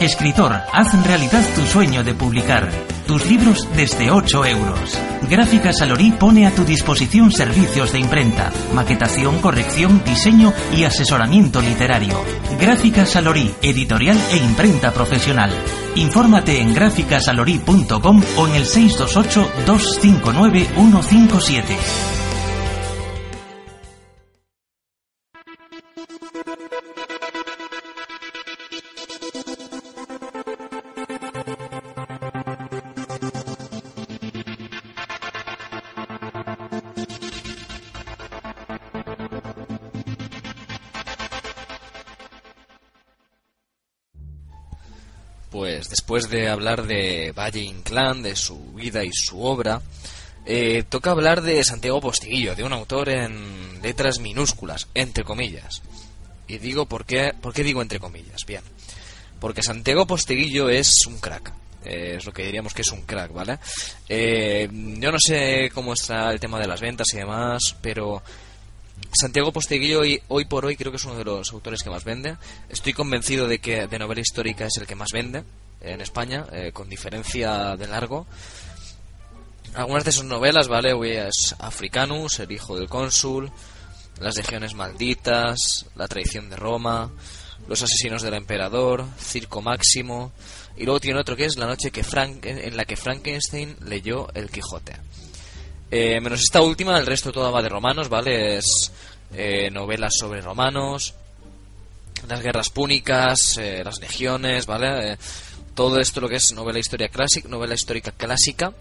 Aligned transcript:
Escritor, 0.00 0.52
haz 0.72 1.06
realidad 1.06 1.42
tu 1.54 1.62
sueño 1.62 2.04
de 2.04 2.12
publicar. 2.12 2.70
Tus 3.06 3.24
libros 3.26 3.66
desde 3.74 4.10
8 4.10 4.44
euros. 4.44 4.98
Gráfica 5.30 5.72
Salorí 5.72 6.10
pone 6.10 6.46
a 6.46 6.54
tu 6.54 6.64
disposición 6.64 7.32
servicios 7.32 7.92
de 7.92 8.00
imprenta, 8.00 8.52
maquetación, 8.74 9.38
corrección, 9.38 10.02
diseño 10.04 10.52
y 10.76 10.84
asesoramiento 10.84 11.62
literario. 11.62 12.22
Gráfica 12.60 13.06
Salorí, 13.06 13.54
editorial 13.62 14.18
e 14.32 14.36
imprenta 14.36 14.92
profesional. 14.92 15.50
Infórmate 15.94 16.60
en 16.60 16.74
gráficasalorí.com 16.74 18.22
o 18.36 18.48
en 18.48 18.54
el 18.54 18.66
628 18.66 19.50
259 19.64 20.68
157. 20.74 22.15
Pues 45.56 45.88
después 45.88 46.28
de 46.28 46.50
hablar 46.50 46.86
de 46.86 47.32
Valle 47.32 47.62
Inclán, 47.62 48.22
de 48.22 48.36
su 48.36 48.74
vida 48.74 49.04
y 49.04 49.10
su 49.10 49.40
obra, 49.42 49.80
eh, 50.44 50.84
toca 50.86 51.12
hablar 51.12 51.40
de 51.40 51.64
Santiago 51.64 51.98
Postiguillo, 51.98 52.54
de 52.54 52.62
un 52.62 52.74
autor 52.74 53.08
en 53.08 53.80
letras 53.80 54.18
minúsculas, 54.18 54.88
entre 54.92 55.24
comillas. 55.24 55.80
Y 56.46 56.58
digo, 56.58 56.84
¿por 56.84 57.06
qué, 57.06 57.32
¿por 57.40 57.54
qué 57.54 57.64
digo 57.64 57.80
entre 57.80 57.98
comillas? 57.98 58.44
Bien, 58.46 58.60
porque 59.40 59.62
Santiago 59.62 60.06
Postiguillo 60.06 60.68
es 60.68 60.92
un 61.06 61.18
crack. 61.20 61.50
Eh, 61.86 62.16
es 62.18 62.26
lo 62.26 62.34
que 62.34 62.44
diríamos 62.44 62.74
que 62.74 62.82
es 62.82 62.92
un 62.92 63.06
crack, 63.06 63.32
¿vale? 63.32 63.58
Eh, 64.10 64.68
yo 64.70 65.10
no 65.10 65.18
sé 65.18 65.70
cómo 65.72 65.94
está 65.94 66.30
el 66.32 66.38
tema 66.38 66.60
de 66.60 66.66
las 66.66 66.82
ventas 66.82 67.06
y 67.14 67.16
demás, 67.16 67.76
pero 67.80 68.22
Santiago 69.16 69.50
Posteguillo 69.50 70.00
hoy, 70.00 70.20
hoy 70.28 70.44
por 70.44 70.66
hoy 70.66 70.76
creo 70.76 70.92
que 70.92 70.98
es 70.98 71.04
uno 71.04 71.14
de 71.14 71.24
los 71.24 71.50
autores 71.52 71.82
que 71.82 71.88
más 71.88 72.04
vende. 72.04 72.36
Estoy 72.68 72.92
convencido 72.92 73.48
de 73.48 73.60
que 73.60 73.86
de 73.86 73.98
novela 73.98 74.20
histórica 74.20 74.66
es 74.66 74.76
el 74.76 74.86
que 74.86 74.94
más 74.94 75.08
vende 75.10 75.42
en 75.80 76.02
España, 76.02 76.44
eh, 76.52 76.70
con 76.72 76.90
diferencia 76.90 77.76
de 77.76 77.86
largo. 77.86 78.26
Algunas 79.74 80.04
de 80.04 80.12
sus 80.12 80.24
novelas, 80.24 80.68
¿vale? 80.68 80.92
Es 81.26 81.54
Africanus, 81.58 82.40
El 82.40 82.52
hijo 82.52 82.76
del 82.76 82.90
cónsul, 82.90 83.50
Las 84.20 84.36
legiones 84.36 84.74
malditas, 84.74 85.86
La 85.94 86.08
traición 86.08 86.50
de 86.50 86.56
Roma, 86.56 87.10
Los 87.68 87.82
asesinos 87.82 88.20
del 88.20 88.34
emperador, 88.34 89.06
Circo 89.18 89.62
Máximo, 89.62 90.32
y 90.76 90.84
luego 90.84 91.00
tiene 91.00 91.20
otro 91.20 91.36
que 91.36 91.46
es 91.46 91.56
La 91.56 91.66
noche 91.66 91.90
que 91.90 92.04
Frank, 92.04 92.44
en 92.44 92.76
la 92.76 92.84
que 92.84 92.96
Frankenstein 92.96 93.76
leyó 93.80 94.28
El 94.34 94.50
Quijote. 94.50 94.94
Eh, 95.90 96.20
menos 96.20 96.40
esta 96.40 96.62
última, 96.62 96.98
el 96.98 97.06
resto 97.06 97.32
todo 97.32 97.52
va 97.52 97.62
de 97.62 97.68
romanos, 97.68 98.08
¿vale? 98.08 98.56
Es 98.56 98.90
eh, 99.34 99.70
novelas 99.70 100.14
sobre 100.18 100.40
romanos, 100.40 101.14
las 102.28 102.42
guerras 102.42 102.70
púnicas, 102.70 103.56
eh, 103.58 103.82
las 103.84 104.00
legiones, 104.00 104.66
¿vale? 104.66 105.18
todo 105.74 106.00
esto 106.00 106.22
lo 106.22 106.28
que 106.28 106.36
es 106.36 106.52
novela 106.52 106.78
historia 106.78 107.08
clásica, 107.08 107.48
novela 107.48 107.74
histórica 107.74 108.10
clásica. 108.12 108.72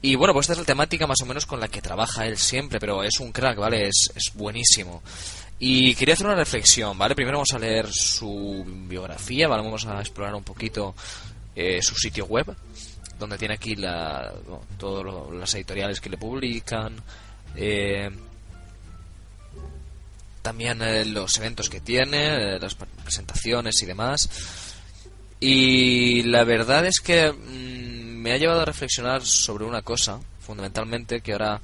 Y 0.00 0.16
bueno, 0.16 0.32
pues 0.32 0.44
esta 0.44 0.54
es 0.54 0.58
la 0.60 0.64
temática 0.64 1.06
más 1.06 1.20
o 1.22 1.26
menos 1.26 1.46
con 1.46 1.60
la 1.60 1.68
que 1.68 1.82
trabaja 1.82 2.26
él 2.26 2.38
siempre, 2.38 2.80
pero 2.80 3.04
es 3.04 3.20
un 3.20 3.30
crack, 3.30 3.58
¿vale? 3.58 3.86
Es, 3.86 4.10
es 4.16 4.32
buenísimo. 4.34 5.02
Y 5.58 5.94
quería 5.94 6.14
hacer 6.14 6.26
una 6.26 6.34
reflexión, 6.34 6.98
¿vale? 6.98 7.14
Primero 7.14 7.36
vamos 7.36 7.52
a 7.52 7.58
leer 7.58 7.86
su 7.92 8.64
biografía, 8.88 9.46
¿vale? 9.46 9.62
Vamos 9.62 9.86
a 9.86 10.00
explorar 10.00 10.34
un 10.34 10.42
poquito 10.42 10.94
su 11.54 11.94
sitio 11.94 12.24
web, 12.24 12.46
donde 13.22 13.38
tiene 13.38 13.54
aquí 13.54 13.76
la, 13.76 14.32
todas 14.76 15.32
las 15.32 15.54
editoriales 15.54 16.00
que 16.00 16.10
le 16.10 16.16
publican, 16.16 16.96
eh, 17.54 18.10
también 20.42 20.82
eh, 20.82 21.04
los 21.04 21.36
eventos 21.38 21.68
que 21.68 21.80
tiene, 21.80 22.56
eh, 22.56 22.58
las 22.58 22.74
presentaciones 22.74 23.82
y 23.82 23.86
demás. 23.86 24.28
Y 25.40 26.22
la 26.24 26.44
verdad 26.44 26.86
es 26.86 27.00
que 27.00 27.32
mm, 27.32 28.20
me 28.20 28.32
ha 28.32 28.36
llevado 28.36 28.60
a 28.60 28.64
reflexionar 28.64 29.22
sobre 29.22 29.64
una 29.64 29.82
cosa, 29.82 30.20
fundamentalmente, 30.40 31.20
que 31.20 31.32
ahora, 31.32 31.60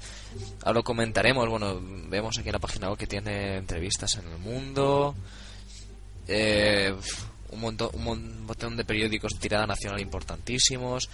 ahora 0.63 0.79
lo 0.79 0.83
comentaremos. 0.85 1.49
Bueno, 1.49 1.81
vemos 2.09 2.39
aquí 2.39 2.49
en 2.49 2.55
la 2.55 2.59
página 2.59 2.89
web 2.89 2.99
que 2.99 3.07
tiene 3.07 3.57
entrevistas 3.57 4.17
en 4.17 4.33
el 4.33 4.39
mundo. 4.39 5.15
un, 7.51 7.61
montón, 7.61 7.91
un 7.93 8.47
montón 8.47 8.77
de 8.77 8.85
periódicos 8.85 9.33
de 9.35 9.41
tirada 9.41 9.67
nacional 9.67 10.01
importantísimos. 10.01 11.09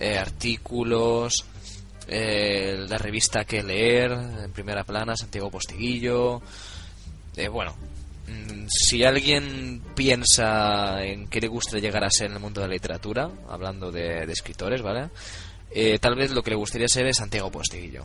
Eh, 0.00 0.18
artículos, 0.18 1.44
eh, 2.08 2.86
la 2.88 2.98
revista 2.98 3.44
que 3.44 3.62
leer, 3.62 4.10
en 4.10 4.50
primera 4.50 4.82
plana, 4.84 5.16
Santiago 5.16 5.50
Postiguillo. 5.50 6.42
Eh, 7.36 7.48
bueno, 7.48 7.74
mm, 8.28 8.66
si 8.68 9.04
alguien 9.04 9.82
piensa 9.94 11.04
en 11.04 11.28
qué 11.28 11.40
le 11.40 11.48
gustaría 11.48 11.88
llegar 11.88 12.04
a 12.04 12.10
ser 12.10 12.28
en 12.28 12.34
el 12.34 12.40
mundo 12.40 12.60
de 12.60 12.68
la 12.68 12.74
literatura, 12.74 13.30
hablando 13.48 13.90
de, 13.90 14.24
escritores, 14.24 14.82
¿vale? 14.82 15.10
tal 16.00 16.14
vez 16.16 16.30
lo 16.32 16.42
que 16.42 16.50
le 16.50 16.56
gustaría 16.56 16.86
ser 16.86 17.06
es 17.06 17.16
Santiago 17.16 17.50
Postiguillo. 17.50 18.04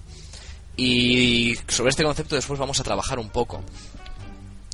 Y 0.77 1.55
sobre 1.67 1.89
este 1.89 2.03
concepto 2.03 2.35
después 2.35 2.59
vamos 2.59 2.79
a 2.79 2.83
trabajar 2.83 3.19
un 3.19 3.29
poco. 3.29 3.61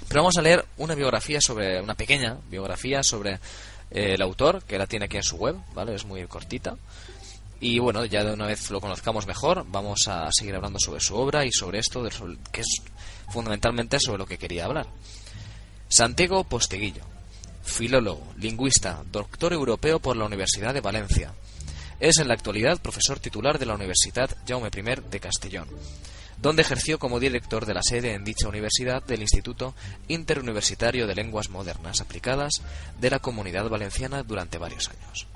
Pero 0.07 0.21
vamos 0.21 0.37
a 0.37 0.41
leer 0.41 0.63
una 0.77 0.93
biografía 0.93 1.41
sobre, 1.41 1.81
una 1.81 1.95
pequeña 1.95 2.37
biografía 2.51 3.01
sobre 3.01 3.39
el 3.89 4.21
autor, 4.21 4.63
que 4.63 4.77
la 4.77 4.87
tiene 4.87 5.05
aquí 5.05 5.17
en 5.17 5.23
su 5.23 5.37
web, 5.37 5.55
¿vale? 5.73 5.95
Es 5.95 6.05
muy 6.05 6.25
cortita. 6.27 6.75
Y 7.59 7.79
bueno, 7.79 8.03
ya 8.05 8.23
de 8.23 8.33
una 8.33 8.47
vez 8.47 8.69
lo 8.71 8.81
conozcamos 8.81 9.25
mejor, 9.25 9.65
vamos 9.69 10.07
a 10.07 10.29
seguir 10.31 10.55
hablando 10.55 10.79
sobre 10.79 10.99
su 10.99 11.15
obra 11.15 11.45
y 11.45 11.51
sobre 11.51 11.79
esto, 11.79 12.03
que 12.51 12.61
es 12.61 12.81
fundamentalmente 13.29 13.99
sobre 13.99 14.19
lo 14.19 14.25
que 14.25 14.37
quería 14.37 14.65
hablar. 14.65 14.87
Santiago 15.87 16.43
Posteguillo, 16.43 17.03
filólogo, 17.63 18.33
lingüista, 18.37 19.03
doctor 19.11 19.53
europeo 19.53 19.99
por 19.99 20.17
la 20.17 20.25
Universidad 20.25 20.73
de 20.73 20.81
Valencia. 20.81 21.33
Es 21.99 22.17
en 22.17 22.27
la 22.27 22.33
actualidad 22.33 22.81
profesor 22.81 23.19
titular 23.19 23.59
de 23.59 23.65
la 23.65 23.75
Universidad 23.75 24.29
Jaume 24.47 24.69
I 24.75 25.09
de 25.09 25.19
Castellón, 25.19 25.67
donde 26.37 26.63
ejerció 26.63 26.99
como 26.99 27.19
director 27.19 27.65
de 27.65 27.73
la 27.73 27.81
sede 27.83 28.13
en 28.13 28.25
dicha 28.25 28.49
universidad 28.49 29.03
del 29.03 29.21
Instituto 29.21 29.73
Interuniversitario 30.07 31.07
de 31.07 31.15
Lenguas 31.15 31.49
Modernas 31.49 32.01
Aplicadas 32.01 32.61
de 32.99 33.09
la 33.09 33.19
Comunidad 33.19 33.69
Valenciana 33.69 34.23
durante 34.23 34.57
varios 34.57 34.89
años. 34.89 35.27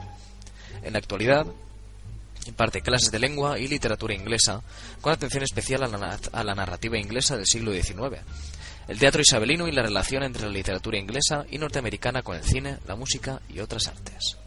En 0.84 0.94
la 0.94 1.00
actualidad 1.00 1.48
Imparte 2.48 2.82
clases 2.82 3.12
de 3.12 3.20
lengua 3.20 3.60
y 3.60 3.68
literatura 3.68 4.14
inglesa, 4.14 4.62
con 5.02 5.14
atención 5.14 5.44
especial 5.44 5.84
a 5.84 5.88
la, 5.88 6.20
a 6.32 6.44
la 6.44 6.56
narrativa 6.56 6.98
inglesa 6.98 7.36
del 7.36 7.46
siglo 7.46 7.72
XIX, 7.72 8.22
el 8.88 9.00
teatro 9.00 9.22
isabelino 9.22 9.68
y 9.68 9.72
la 9.72 9.84
relación 9.84 10.24
entre 10.24 10.44
la 10.44 10.52
literatura 10.52 10.98
inglesa 10.98 11.46
y 11.50 11.58
norteamericana 11.58 12.22
con 12.22 12.38
el 12.38 12.44
cine, 12.44 12.78
la 12.88 12.96
música 12.96 13.42
y 13.50 13.60
otras 13.60 13.88
artes. 13.88 14.38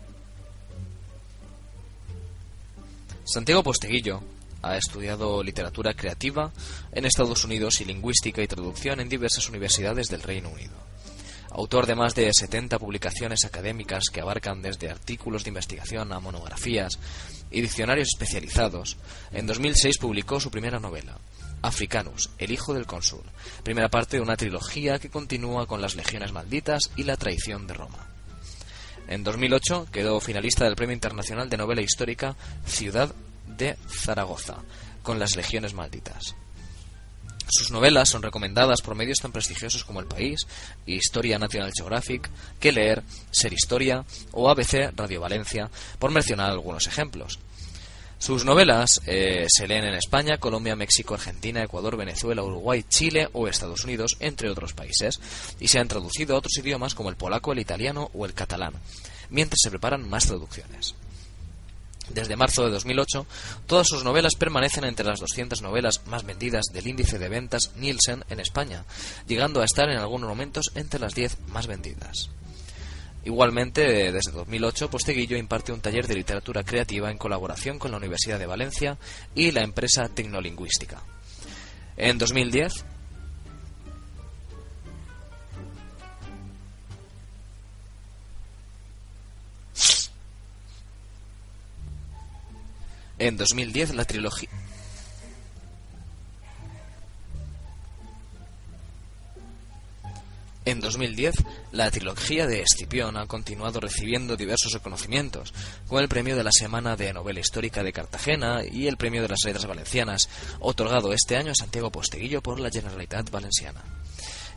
Santiago 3.25 3.62
Posteguillo 3.62 4.22
ha 4.62 4.76
estudiado 4.76 5.42
literatura 5.42 5.94
creativa 5.94 6.52
en 6.92 7.04
Estados 7.04 7.44
Unidos 7.44 7.80
y 7.80 7.84
lingüística 7.84 8.42
y 8.42 8.48
traducción 8.48 9.00
en 9.00 9.08
diversas 9.08 9.48
universidades 9.48 10.08
del 10.08 10.22
Reino 10.22 10.48
Unido. 10.48 10.89
Autor 11.50 11.87
de 11.87 11.94
más 11.94 12.14
de 12.14 12.32
70 12.32 12.79
publicaciones 12.79 13.44
académicas 13.44 14.05
que 14.12 14.20
abarcan 14.20 14.62
desde 14.62 14.91
artículos 14.91 15.44
de 15.44 15.50
investigación 15.50 16.12
a 16.12 16.20
monografías, 16.20 16.99
y 17.50 17.61
diccionarios 17.61 18.08
especializados, 18.12 18.97
en 19.32 19.47
2006 19.47 19.99
publicó 19.99 20.38
su 20.38 20.50
primera 20.50 20.79
novela, 20.79 21.19
Africanus, 21.62 22.31
el 22.38 22.52
hijo 22.52 22.73
del 22.73 22.87
cónsul, 22.87 23.23
primera 23.62 23.88
parte 23.88 24.17
de 24.17 24.23
una 24.23 24.37
trilogía 24.37 24.99
que 24.99 25.11
continúa 25.11 25.67
con 25.67 25.81
las 25.81 25.97
legiones 25.97 26.32
malditas 26.32 26.91
y 26.97 27.02
la 27.02 27.17
traición 27.17 27.67
de 27.67 27.75
Roma. 27.75 28.06
En 29.08 29.25
2008 29.25 29.88
quedó 29.91 30.20
finalista 30.20 30.64
del 30.64 30.76
Premio 30.76 30.94
Internacional 30.94 31.50
de 31.50 31.56
Novela 31.56 31.82
Histórica 31.82 32.37
Ciudad 32.64 33.12
de 33.47 33.76
Zaragoza, 33.88 34.58
con 35.02 35.19
las 35.19 35.37
legiones 35.37 35.75
malditas. 35.75 36.37
Sus 37.50 37.73
novelas 37.73 38.08
son 38.08 38.23
recomendadas 38.23 38.81
por 38.81 38.94
medios 38.94 39.19
tan 39.19 39.32
prestigiosos 39.32 39.85
como 39.85 40.00
El 40.00 40.06
País, 40.06 40.47
Historia 40.87 41.38
National 41.38 41.73
Geographic, 41.76 42.31
Que 42.61 42.70
Leer, 42.70 43.02
Ser 43.32 43.52
Historia 43.52 44.05
o 44.31 44.49
ABC 44.49 44.93
Radio 44.94 45.20
Valencia, 45.20 45.69
por 45.99 46.12
mencionar 46.12 46.50
algunos 46.50 46.87
ejemplos. 46.87 47.41
Sus 48.19 48.44
novelas 48.44 49.00
eh, 49.06 49.47
se 49.49 49.67
leen 49.67 49.85
en 49.85 49.94
España, 49.94 50.38
Colombia, 50.38 50.76
México, 50.76 51.14
Argentina, 51.14 51.62
Ecuador, 51.62 51.97
Venezuela, 51.97 52.43
Uruguay, 52.43 52.85
Chile 52.87 53.29
o 53.32 53.49
Estados 53.49 53.82
Unidos, 53.85 54.17
entre 54.20 54.50
otros 54.50 54.75
países, 54.75 55.19
y 55.58 55.69
se 55.69 55.81
han 55.81 55.88
traducido 55.88 56.35
a 56.35 56.38
otros 56.38 56.56
idiomas 56.58 56.94
como 56.94 57.08
el 57.08 57.17
polaco, 57.17 57.52
el 57.52 57.61
italiano 57.61 58.11
o 58.12 58.26
el 58.26 58.35
catalán, 58.35 58.75
mientras 59.31 59.58
se 59.62 59.70
preparan 59.70 60.08
más 60.08 60.26
traducciones. 60.26 60.94
Desde 62.14 62.36
marzo 62.36 62.64
de 62.64 62.70
2008, 62.70 63.26
todas 63.66 63.86
sus 63.86 64.02
novelas 64.02 64.34
permanecen 64.34 64.84
entre 64.84 65.06
las 65.06 65.20
200 65.20 65.62
novelas 65.62 66.02
más 66.06 66.24
vendidas 66.24 66.66
del 66.72 66.88
índice 66.88 67.18
de 67.18 67.28
ventas 67.28 67.72
Nielsen 67.76 68.24
en 68.28 68.40
España, 68.40 68.84
llegando 69.28 69.60
a 69.60 69.64
estar 69.64 69.88
en 69.88 69.98
algunos 69.98 70.28
momentos 70.28 70.72
entre 70.74 70.98
las 70.98 71.14
10 71.14 71.38
más 71.48 71.68
vendidas. 71.68 72.30
Igualmente, 73.24 74.10
desde 74.12 74.32
2008, 74.32 74.90
Posteguillo 74.90 75.36
imparte 75.36 75.72
un 75.72 75.80
taller 75.80 76.06
de 76.06 76.14
literatura 76.14 76.64
creativa 76.64 77.10
en 77.10 77.18
colaboración 77.18 77.78
con 77.78 77.90
la 77.90 77.98
Universidad 77.98 78.38
de 78.38 78.46
Valencia 78.46 78.98
y 79.34 79.52
la 79.52 79.62
empresa 79.62 80.08
Tecnolingüística. 80.08 81.02
En 81.96 82.16
2010, 82.16 82.84
En 93.20 93.37
2010 93.37 93.94
la 93.94 94.06
trilogía... 94.06 94.49
En 100.64 100.81
2010, 100.81 101.34
la 101.72 101.90
trilogía 101.90 102.46
de 102.46 102.62
Escipión 102.62 103.19
ha 103.19 103.26
continuado 103.26 103.81
recibiendo 103.81 104.37
diversos 104.37 104.72
reconocimientos, 104.72 105.52
con 105.87 106.00
el 106.00 106.08
premio 106.08 106.37
de 106.37 106.44
la 106.44 106.52
Semana 106.52 106.96
de 106.96 107.12
Novela 107.12 107.40
Histórica 107.40 107.82
de 107.82 107.93
Cartagena 107.93 108.62
y 108.64 108.87
el 108.87 108.96
premio 108.96 109.20
de 109.20 109.28
las 109.28 109.40
Letras 109.44 109.66
Valencianas, 109.66 110.28
otorgado 110.61 111.12
este 111.12 111.37
año 111.37 111.52
a 111.52 111.55
Santiago 111.55 111.90
Posteguillo 111.90 112.40
por 112.40 112.58
la 112.58 112.70
Generalitat 112.70 113.31
Valenciana. 113.31 113.82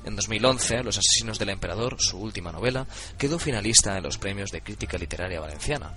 En 0.06 0.16
2011, 0.16 0.84
Los 0.84 0.98
Asesinos 0.98 1.40
del 1.40 1.50
Emperador, 1.50 1.96
su 2.00 2.18
última 2.18 2.52
novela, 2.52 2.86
quedó 3.18 3.40
finalista 3.40 3.98
en 3.98 4.04
los 4.04 4.18
premios 4.18 4.52
de 4.52 4.62
crítica 4.62 4.98
literaria 4.98 5.40
valenciana. 5.40 5.96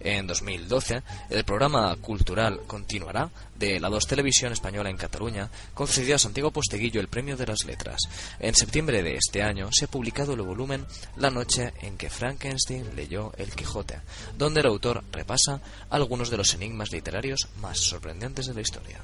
En 0.00 0.26
2012, 0.28 1.02
el 1.30 1.44
programa 1.44 1.96
cultural 1.96 2.60
Continuará 2.66 3.30
de 3.56 3.80
la 3.80 3.88
2 3.88 4.06
Televisión 4.06 4.52
Española 4.52 4.90
en 4.90 4.96
Cataluña 4.96 5.50
concedió 5.74 6.14
a 6.14 6.18
Santiago 6.18 6.52
Posteguillo 6.52 7.00
el 7.00 7.08
Premio 7.08 7.36
de 7.36 7.46
las 7.46 7.64
Letras. 7.64 8.00
En 8.38 8.54
septiembre 8.54 9.02
de 9.02 9.16
este 9.16 9.42
año 9.42 9.70
se 9.72 9.86
ha 9.86 9.88
publicado 9.88 10.34
el 10.34 10.42
volumen 10.42 10.86
La 11.16 11.30
noche 11.30 11.72
en 11.82 11.96
que 11.96 12.10
Frankenstein 12.10 12.94
leyó 12.94 13.32
El 13.36 13.50
Quijote, 13.50 14.00
donde 14.36 14.60
el 14.60 14.66
autor 14.66 15.02
repasa 15.10 15.60
algunos 15.90 16.30
de 16.30 16.36
los 16.36 16.54
enigmas 16.54 16.92
literarios 16.92 17.48
más 17.60 17.78
sorprendentes 17.78 18.46
de 18.46 18.54
la 18.54 18.60
historia. 18.60 19.00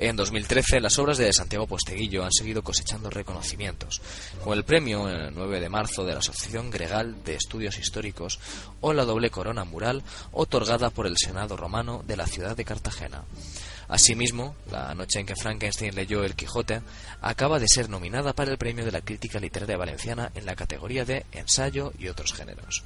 En 0.00 0.14
2013, 0.14 0.80
las 0.80 0.96
obras 1.00 1.18
de 1.18 1.32
Santiago 1.32 1.66
Posteguillo 1.66 2.24
han 2.24 2.30
seguido 2.30 2.62
cosechando 2.62 3.10
reconocimientos, 3.10 4.00
con 4.44 4.56
el 4.56 4.62
premio 4.62 5.08
el 5.08 5.34
9 5.34 5.58
de 5.58 5.68
marzo 5.68 6.04
de 6.04 6.12
la 6.12 6.20
Asociación 6.20 6.70
Gregal 6.70 7.24
de 7.24 7.34
Estudios 7.34 7.76
Históricos 7.78 8.38
o 8.80 8.92
la 8.92 9.04
doble 9.04 9.30
corona 9.30 9.64
mural 9.64 10.04
otorgada 10.30 10.90
por 10.90 11.08
el 11.08 11.16
Senado 11.18 11.56
romano 11.56 12.04
de 12.06 12.16
la 12.16 12.28
ciudad 12.28 12.56
de 12.56 12.64
Cartagena. 12.64 13.24
Asimismo, 13.88 14.54
la 14.70 14.94
noche 14.94 15.18
en 15.18 15.26
que 15.26 15.34
Frankenstein 15.34 15.96
leyó 15.96 16.22
El 16.22 16.36
Quijote 16.36 16.80
acaba 17.20 17.58
de 17.58 17.66
ser 17.66 17.88
nominada 17.88 18.34
para 18.34 18.52
el 18.52 18.58
premio 18.58 18.84
de 18.84 18.92
la 18.92 19.00
crítica 19.00 19.40
literaria 19.40 19.78
valenciana 19.78 20.30
en 20.36 20.46
la 20.46 20.54
categoría 20.54 21.04
de 21.04 21.26
ensayo 21.32 21.92
y 21.98 22.06
otros 22.06 22.34
géneros. 22.34 22.84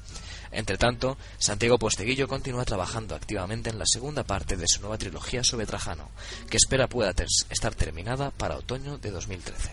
Entre 0.53 0.77
tanto, 0.77 1.17
Santiago 1.39 1.79
Posteguillo 1.79 2.27
continúa 2.27 2.63
trabajando 2.63 3.15
activamente 3.15 3.71
en 3.71 3.79
la 3.79 3.85
segunda 3.85 4.23
parte 4.23 4.55
de 4.55 4.67
su 4.67 4.81
nueva 4.81 4.97
trilogía 4.97 5.43
sobre 5.43 5.65
Trajano, 5.65 6.09
que 6.49 6.57
espera 6.57 6.87
pueda 6.87 7.13
estar 7.49 7.73
terminada 7.73 8.31
para 8.31 8.57
otoño 8.57 8.97
de 8.99 9.11
2013. 9.11 9.71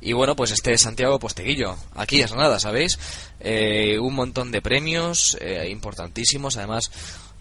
Y 0.00 0.12
bueno, 0.12 0.36
pues 0.36 0.52
este 0.52 0.72
es 0.72 0.82
Santiago 0.82 1.18
Posteguillo. 1.18 1.76
Aquí 1.94 2.20
es 2.20 2.32
nada, 2.32 2.60
¿sabéis? 2.60 2.98
Eh, 3.40 3.98
un 3.98 4.14
montón 4.14 4.52
de 4.52 4.62
premios 4.62 5.36
eh, 5.40 5.68
importantísimos. 5.70 6.56
Además, 6.56 6.90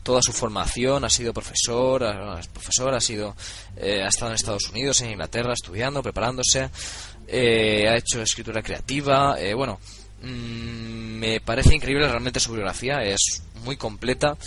toda 0.02 0.22
su 0.24 0.34
formación 0.34 1.06
ha 1.06 1.10
sido 1.10 1.34
profesor, 1.34 2.04
profesor 2.52 2.96
ha 2.96 3.00
sido, 3.00 3.36
eh, 3.76 4.02
ha 4.04 4.08
estado 4.08 4.32
en 4.32 4.36
Estados 4.36 4.70
Unidos, 4.72 5.02
en 5.02 5.12
Inglaterra, 5.12 5.54
estudiando, 5.54 6.02
preparándose. 6.02 6.64
ha 6.64 7.96
hecho 7.96 8.22
escritura 8.24 8.64
creativa. 8.64 9.38
bueno, 9.56 9.80
Mm, 10.22 11.20
me 11.20 11.40
parece 11.42 11.76
increíble 11.76 12.08
realmente 12.08 12.40
su 12.40 12.54
biografía, 12.54 13.04
es 13.04 13.44
muy 13.64 13.76
completa 13.76 14.38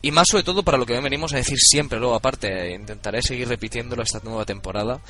y 0.00 0.10
más 0.10 0.28
sobre 0.28 0.44
todo 0.44 0.62
para 0.62 0.78
lo 0.78 0.86
que 0.86 0.98
venimos 1.00 1.32
a 1.32 1.36
decir 1.36 1.58
siempre, 1.58 1.98
luego 1.98 2.14
aparte, 2.14 2.72
intentaré 2.72 3.20
seguir 3.20 3.48
repitiéndolo 3.48 4.02
esta 4.02 4.20
nueva 4.22 4.44
temporada 4.44 5.00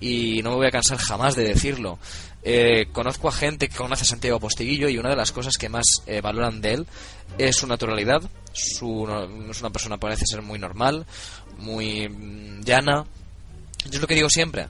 y 0.00 0.42
no 0.42 0.50
me 0.50 0.56
voy 0.56 0.66
a 0.66 0.70
cansar 0.70 0.98
jamás 0.98 1.36
de 1.36 1.44
decirlo. 1.44 1.98
Eh, 2.42 2.88
conozco 2.92 3.28
a 3.28 3.32
gente 3.32 3.68
que 3.68 3.76
conoce 3.76 4.02
a 4.02 4.06
Santiago 4.06 4.40
Postiguillo 4.40 4.88
y 4.88 4.98
una 4.98 5.10
de 5.10 5.16
las 5.16 5.32
cosas 5.32 5.56
que 5.56 5.68
más 5.68 5.84
eh, 6.06 6.20
valoran 6.20 6.60
de 6.60 6.74
él 6.74 6.86
es 7.38 7.56
su 7.56 7.66
naturalidad. 7.66 8.22
Su, 8.52 9.06
es 9.50 9.60
una 9.60 9.70
persona 9.70 9.98
parece 9.98 10.26
ser 10.26 10.42
muy 10.42 10.58
normal, 10.58 11.06
muy 11.58 12.08
mm, 12.08 12.62
llana. 12.62 13.04
Yo 13.84 13.92
es 13.92 14.00
lo 14.00 14.06
que 14.06 14.14
digo 14.14 14.28
siempre. 14.28 14.68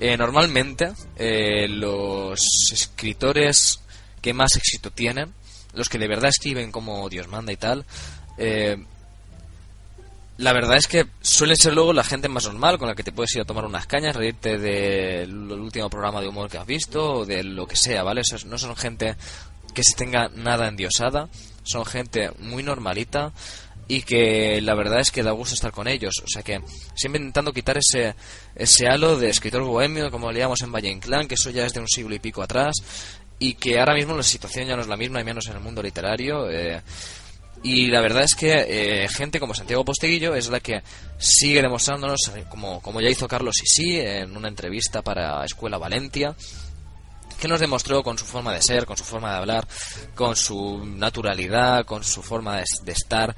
Eh, 0.00 0.16
normalmente 0.16 0.92
los 1.68 2.40
escritores 2.72 3.80
que 4.24 4.32
más 4.32 4.56
éxito 4.56 4.90
tienen, 4.90 5.34
los 5.74 5.90
que 5.90 5.98
de 5.98 6.08
verdad 6.08 6.30
escriben 6.30 6.72
como 6.72 7.06
Dios 7.10 7.28
manda 7.28 7.52
y 7.52 7.58
tal, 7.58 7.84
eh, 8.38 8.82
la 10.38 10.54
verdad 10.54 10.78
es 10.78 10.88
que 10.88 11.04
suelen 11.20 11.58
ser 11.58 11.74
luego 11.74 11.92
la 11.92 12.04
gente 12.04 12.30
más 12.30 12.46
normal 12.46 12.78
con 12.78 12.88
la 12.88 12.94
que 12.94 13.02
te 13.02 13.12
puedes 13.12 13.34
ir 13.34 13.42
a 13.42 13.44
tomar 13.44 13.66
unas 13.66 13.86
cañas, 13.86 14.16
reírte 14.16 14.56
del 14.56 15.30
último 15.52 15.90
programa 15.90 16.22
de 16.22 16.28
humor 16.28 16.48
que 16.48 16.56
has 16.56 16.66
visto 16.66 17.16
o 17.16 17.26
de 17.26 17.44
lo 17.44 17.66
que 17.66 17.76
sea, 17.76 18.02
¿vale? 18.02 18.22
no 18.46 18.56
son 18.56 18.74
gente 18.76 19.14
que 19.74 19.84
se 19.84 19.94
tenga 19.94 20.30
nada 20.34 20.68
endiosada, 20.68 21.28
son 21.62 21.84
gente 21.84 22.30
muy 22.38 22.62
normalita 22.62 23.30
y 23.88 24.02
que 24.02 24.62
la 24.62 24.74
verdad 24.74 25.00
es 25.00 25.10
que 25.10 25.22
da 25.22 25.32
gusto 25.32 25.54
estar 25.54 25.70
con 25.70 25.86
ellos. 25.86 26.14
O 26.24 26.28
sea 26.28 26.42
que 26.42 26.62
siempre 26.94 27.20
intentando 27.20 27.52
quitar 27.52 27.76
ese, 27.76 28.14
ese 28.54 28.88
halo 28.88 29.18
de 29.18 29.28
escritor 29.28 29.62
bohemio, 29.64 30.10
como 30.10 30.32
le 30.32 30.38
llamamos 30.38 30.62
en 30.62 30.72
Valle 30.72 30.90
Inclán, 30.90 31.28
que 31.28 31.34
eso 31.34 31.50
ya 31.50 31.66
es 31.66 31.74
de 31.74 31.80
un 31.80 31.88
siglo 31.88 32.14
y 32.14 32.18
pico 32.18 32.42
atrás, 32.42 32.74
y 33.38 33.54
que 33.54 33.78
ahora 33.78 33.94
mismo 33.94 34.16
la 34.16 34.22
situación 34.22 34.66
ya 34.66 34.76
no 34.76 34.82
es 34.82 34.88
la 34.88 34.96
misma, 34.96 35.20
y 35.20 35.24
menos 35.24 35.46
en 35.46 35.54
el 35.54 35.60
mundo 35.60 35.82
literario. 35.82 36.50
Eh, 36.50 36.80
y 37.62 37.86
la 37.86 38.00
verdad 38.00 38.24
es 38.24 38.34
que 38.34 38.52
eh, 39.04 39.08
gente 39.08 39.40
como 39.40 39.54
Santiago 39.54 39.84
Posteguillo 39.84 40.34
es 40.34 40.48
la 40.48 40.60
que 40.60 40.82
sigue 41.18 41.62
demostrándonos, 41.62 42.20
eh, 42.36 42.44
como, 42.48 42.80
como 42.80 43.00
ya 43.00 43.08
hizo 43.08 43.26
Carlos 43.26 43.56
Sisi 43.58 43.98
en 44.00 44.36
una 44.36 44.48
entrevista 44.48 45.02
para 45.02 45.44
Escuela 45.44 45.78
Valencia, 45.78 46.34
que 47.40 47.48
nos 47.48 47.60
demostró 47.60 48.02
con 48.02 48.16
su 48.16 48.24
forma 48.24 48.52
de 48.52 48.62
ser, 48.62 48.86
con 48.86 48.96
su 48.96 49.04
forma 49.04 49.30
de 49.32 49.38
hablar, 49.38 49.66
con 50.14 50.36
su 50.36 50.84
naturalidad, 50.84 51.84
con 51.84 52.04
su 52.04 52.22
forma 52.22 52.56
de, 52.56 52.92
estar, 52.92 53.34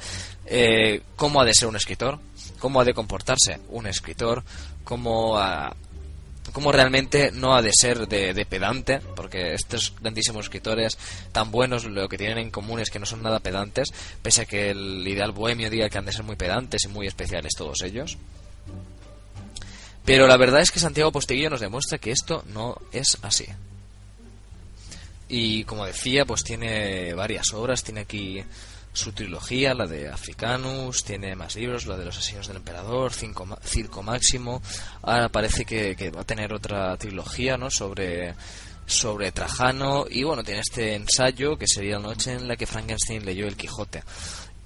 cómo 1.16 1.40
ha 1.40 1.44
de 1.44 1.54
ser 1.54 1.68
un 1.68 1.76
escritor, 1.76 2.18
cómo 2.58 2.80
ha 2.80 2.84
de 2.84 2.94
comportarse 2.94 3.60
un 3.70 3.86
escritor, 3.86 4.44
cómo 4.84 5.38
como 6.56 6.72
realmente 6.72 7.32
no 7.32 7.54
ha 7.54 7.60
de 7.60 7.70
ser 7.70 8.08
de, 8.08 8.46
pedante, 8.46 9.00
porque 9.14 9.52
estos 9.52 9.92
grandísimos 10.00 10.46
escritores 10.46 10.96
tan 11.30 11.50
buenos 11.50 11.84
lo 11.84 12.08
que 12.08 12.16
tienen 12.16 12.38
en 12.38 12.50
común 12.50 12.80
es 12.80 12.88
que 12.88 12.98
no 12.98 13.04
son 13.04 13.22
nada 13.22 13.40
pedantes, 13.40 13.92
pese 14.22 14.40
a 14.40 14.44
que 14.46 14.70
el 14.70 15.06
ideal 15.06 15.32
bohemio 15.32 15.68
diga 15.68 15.90
que 15.90 15.98
han 15.98 16.06
de 16.06 16.12
ser 16.12 16.22
muy 16.22 16.36
pedantes 16.36 16.84
y 16.84 16.88
muy 16.88 17.06
especiales 17.06 17.52
todos 17.58 17.82
ellos. 17.82 18.16
Pero 20.06 20.26
la 20.26 20.38
verdad 20.38 20.62
es 20.62 20.70
que 20.70 20.80
Santiago 20.80 21.12
Posteguillo 21.12 21.50
nos 21.50 21.60
demuestra 21.60 21.98
que 21.98 22.10
esto 22.10 22.42
no 22.46 22.80
es 22.90 23.18
así. 23.20 23.44
Y 25.28 25.64
como 25.64 25.84
decía, 25.84 26.24
pues 26.24 26.42
tiene 26.42 27.12
varias 27.12 27.52
obras, 27.52 27.84
tiene 27.84 28.00
aquí 28.00 28.42
su 28.96 29.12
trilogía, 29.12 29.74
la 29.74 29.86
de 29.86 30.08
Africanus, 30.08 31.04
tiene 31.04 31.36
más 31.36 31.54
libros, 31.56 31.86
la 31.86 31.96
de 31.96 32.06
los 32.06 32.16
asesinos 32.16 32.48
del 32.48 32.56
emperador, 32.56 33.12
Circo 33.12 34.02
Máximo, 34.02 34.62
ahora 35.02 35.28
parece 35.28 35.64
que, 35.64 36.10
va 36.10 36.22
a 36.22 36.24
tener 36.24 36.52
otra 36.52 36.96
trilogía, 36.96 37.56
¿no? 37.56 37.70
Sobre 37.70 38.34
sobre 38.88 39.32
Trajano 39.32 40.06
y 40.08 40.22
bueno, 40.22 40.44
tiene 40.44 40.60
este 40.60 40.94
ensayo 40.94 41.58
que 41.58 41.66
sería 41.66 41.96
la 41.96 42.06
noche 42.06 42.34
en 42.34 42.46
la 42.46 42.54
que 42.56 42.66
Frankenstein 42.66 43.24
leyó 43.24 43.48
el 43.48 43.56
Quijote. 43.56 44.04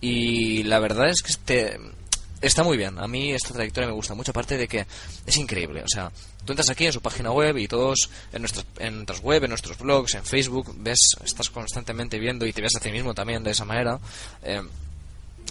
Y 0.03 0.63
la 0.65 0.79
verdad 0.79 1.09
es 1.09 1.23
que 1.23 1.33
este 1.33 1.81
está 2.41 2.63
muy 2.63 2.77
bien. 2.77 2.99
A 2.99 3.07
mí 3.07 3.33
esta 3.33 3.53
trayectoria 3.53 3.89
me 3.89 3.95
gusta 3.95 4.15
mucho, 4.15 4.31
aparte 4.31 4.57
de 4.57 4.69
que 4.69 4.87
es 5.27 5.37
increíble. 5.37 5.83
O 5.83 5.89
sea, 5.89 6.11
tú 6.45 6.53
entras 6.53 6.71
aquí 6.71 6.87
en 6.87 6.93
su 6.93 7.01
página 7.01 7.31
web 7.33 7.57
y 7.59 7.69
todos 7.69 8.11
en 8.33 8.43
nuestras, 8.43 8.67
en 8.79 8.97
nuestras 8.97 9.21
web, 9.21 9.45
en 9.45 9.51
nuestros 9.51 9.79
blogs, 9.79 10.15
en 10.15 10.25
Facebook, 10.25 10.75
ves, 10.79 11.17
estás 11.25 11.51
constantemente 11.51 12.19
viendo 12.19 12.47
y 12.47 12.53
te 12.53 12.63
ves 12.63 12.77
a 12.77 12.81
ti 12.81 12.91
mismo 12.91 13.15
también 13.15 13.43
de 13.43 13.51
esa 13.51 13.65
manera. 13.65 13.99
Eh, 14.43 14.63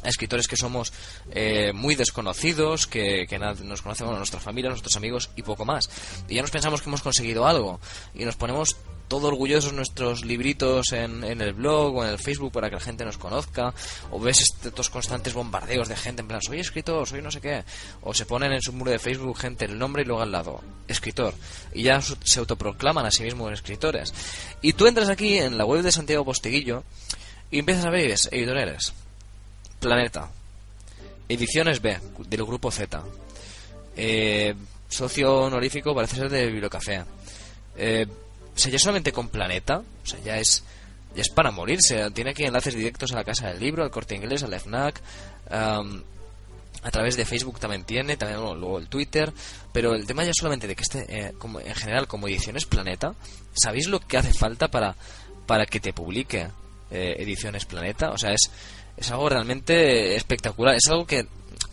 escritores 0.04 0.48
que 0.48 0.58
somos 0.58 0.94
eh, 1.32 1.72
muy 1.74 1.96
desconocidos, 1.96 2.88
que, 2.88 3.26
que 3.28 3.40
nos 3.40 3.82
conocemos 3.82 4.18
nuestra 4.18 4.40
familia, 4.40 4.70
nuestros 4.70 4.96
amigos 4.96 5.30
y 5.36 5.44
poco 5.44 5.66
más. 5.66 5.90
Y 6.28 6.36
ya 6.36 6.42
nos 6.42 6.52
pensamos 6.52 6.82
que 6.82 6.90
hemos 6.90 7.02
conseguido 7.02 7.48
algo. 7.48 7.80
Y 8.14 8.26
nos 8.26 8.36
ponemos 8.36 8.78
todo 9.10 9.28
orgullosos 9.28 9.74
nuestros 9.74 10.24
libritos 10.24 10.94
en, 10.94 11.24
en, 11.24 11.42
el 11.42 11.54
blog 11.54 11.96
o 11.96 12.06
en 12.06 12.12
el 12.12 12.20
Facebook 12.20 12.52
para 12.52 12.70
que 12.70 12.76
la 12.76 12.82
gente 12.82 13.04
nos 13.04 13.18
conozca, 13.18 13.74
o 14.12 14.20
ves 14.20 14.42
estos 14.42 14.90
constantes 14.90 15.34
bombardeos 15.34 15.90
de 15.90 15.98
gente 15.98 16.22
en 16.22 16.28
plan, 16.28 16.42
soy 16.42 16.60
escritor, 16.60 17.08
soy 17.08 17.22
no 17.22 17.32
sé 17.32 17.42
qué, 17.42 17.64
o 18.02 18.14
se 18.14 18.28
ponen 18.28 18.54
en 18.54 18.62
su 18.62 18.72
muro 18.72 18.92
de 18.92 19.00
Facebook 19.00 19.38
gente 19.38 19.66
el 19.66 19.78
nombre 19.78 20.04
y 20.04 20.06
luego 20.06 20.22
al 20.22 20.32
lado, 20.32 20.62
escritor, 20.88 21.34
y 21.74 21.84
ya 21.84 22.00
se 22.02 22.40
autoproclaman 22.40 23.06
a 23.06 23.12
sí 23.12 23.24
mismos 23.24 23.52
escritores. 23.52 24.14
Y 24.62 24.74
tú 24.74 24.86
entras 24.86 25.10
aquí 25.10 25.40
en 25.40 25.58
la 25.58 25.66
web 25.66 25.82
de 25.82 25.92
Santiago 25.92 26.24
Postiguillo 26.24 26.84
y 27.50 27.60
empiezas 27.60 27.86
a 27.86 27.90
ver 27.90 28.12
editoriales, 28.32 28.94
Planeta, 29.80 30.30
Ediciones 31.28 31.82
B, 31.82 31.98
del 32.28 32.44
grupo 32.44 32.72
Z, 32.72 33.04
eh, 33.96 34.56
socio 34.88 35.36
honorífico 35.42 35.94
parece 35.94 36.16
ser 36.16 36.30
de 36.30 36.48
Bibliocafé. 36.48 37.04
Eh, 37.78 38.06
o 38.56 38.60
sea, 38.60 38.72
ya 38.72 38.80
solamente 38.80 39.12
con 39.12 39.30
Planeta, 39.30 39.78
o 39.80 40.06
sea, 40.06 40.20
ya 40.20 40.38
es, 40.38 40.64
ya 41.16 41.22
es 41.22 41.30
para 41.30 41.52
morirse. 41.52 42.10
Tiene 42.12 42.32
aquí 42.32 42.44
enlaces 42.44 42.76
directos 42.76 43.12
a 43.12 43.16
la 43.16 43.24
Casa 43.24 43.48
del 43.48 43.60
Libro, 43.60 43.84
al 43.84 43.92
Corte 43.92 44.16
Inglés, 44.16 44.44
al 44.44 44.60
FNAC. 44.60 45.02
a 45.50 46.92
través 46.92 47.18
de 47.18 47.26
Facebook 47.26 47.60
también 47.60 47.84
tiene, 47.84 48.18
también 48.18 48.40
luego 48.42 48.80
el 48.80 48.88
Twitter. 48.88 49.32
Pero 49.72 49.96
el 49.96 50.06
tema 50.06 50.24
ya 50.24 50.34
solamente 50.34 50.68
de 50.68 50.76
que 50.76 50.84
esté, 50.84 51.06
eh, 51.08 51.34
como, 51.38 51.60
en 51.60 51.76
general, 51.76 52.08
como 52.08 52.28
Ediciones 52.28 52.66
Planeta, 52.66 53.14
¿sabéis 53.54 53.88
lo 53.88 54.00
que 54.00 54.18
hace 54.18 54.34
falta 54.34 54.68
para, 54.70 54.96
para 55.46 55.66
que 55.66 55.80
te 55.80 55.94
publique 55.94 56.48
eh, 56.92 57.16
Ediciones 57.20 57.66
Planeta? 57.66 58.12
O 58.12 58.18
sea, 58.18 58.32
es, 58.32 58.50
es 59.00 59.12
algo 59.12 59.30
realmente 59.30 60.16
espectacular. 60.16 60.76
Es 60.76 60.88
algo 60.90 61.06
que 61.06 61.26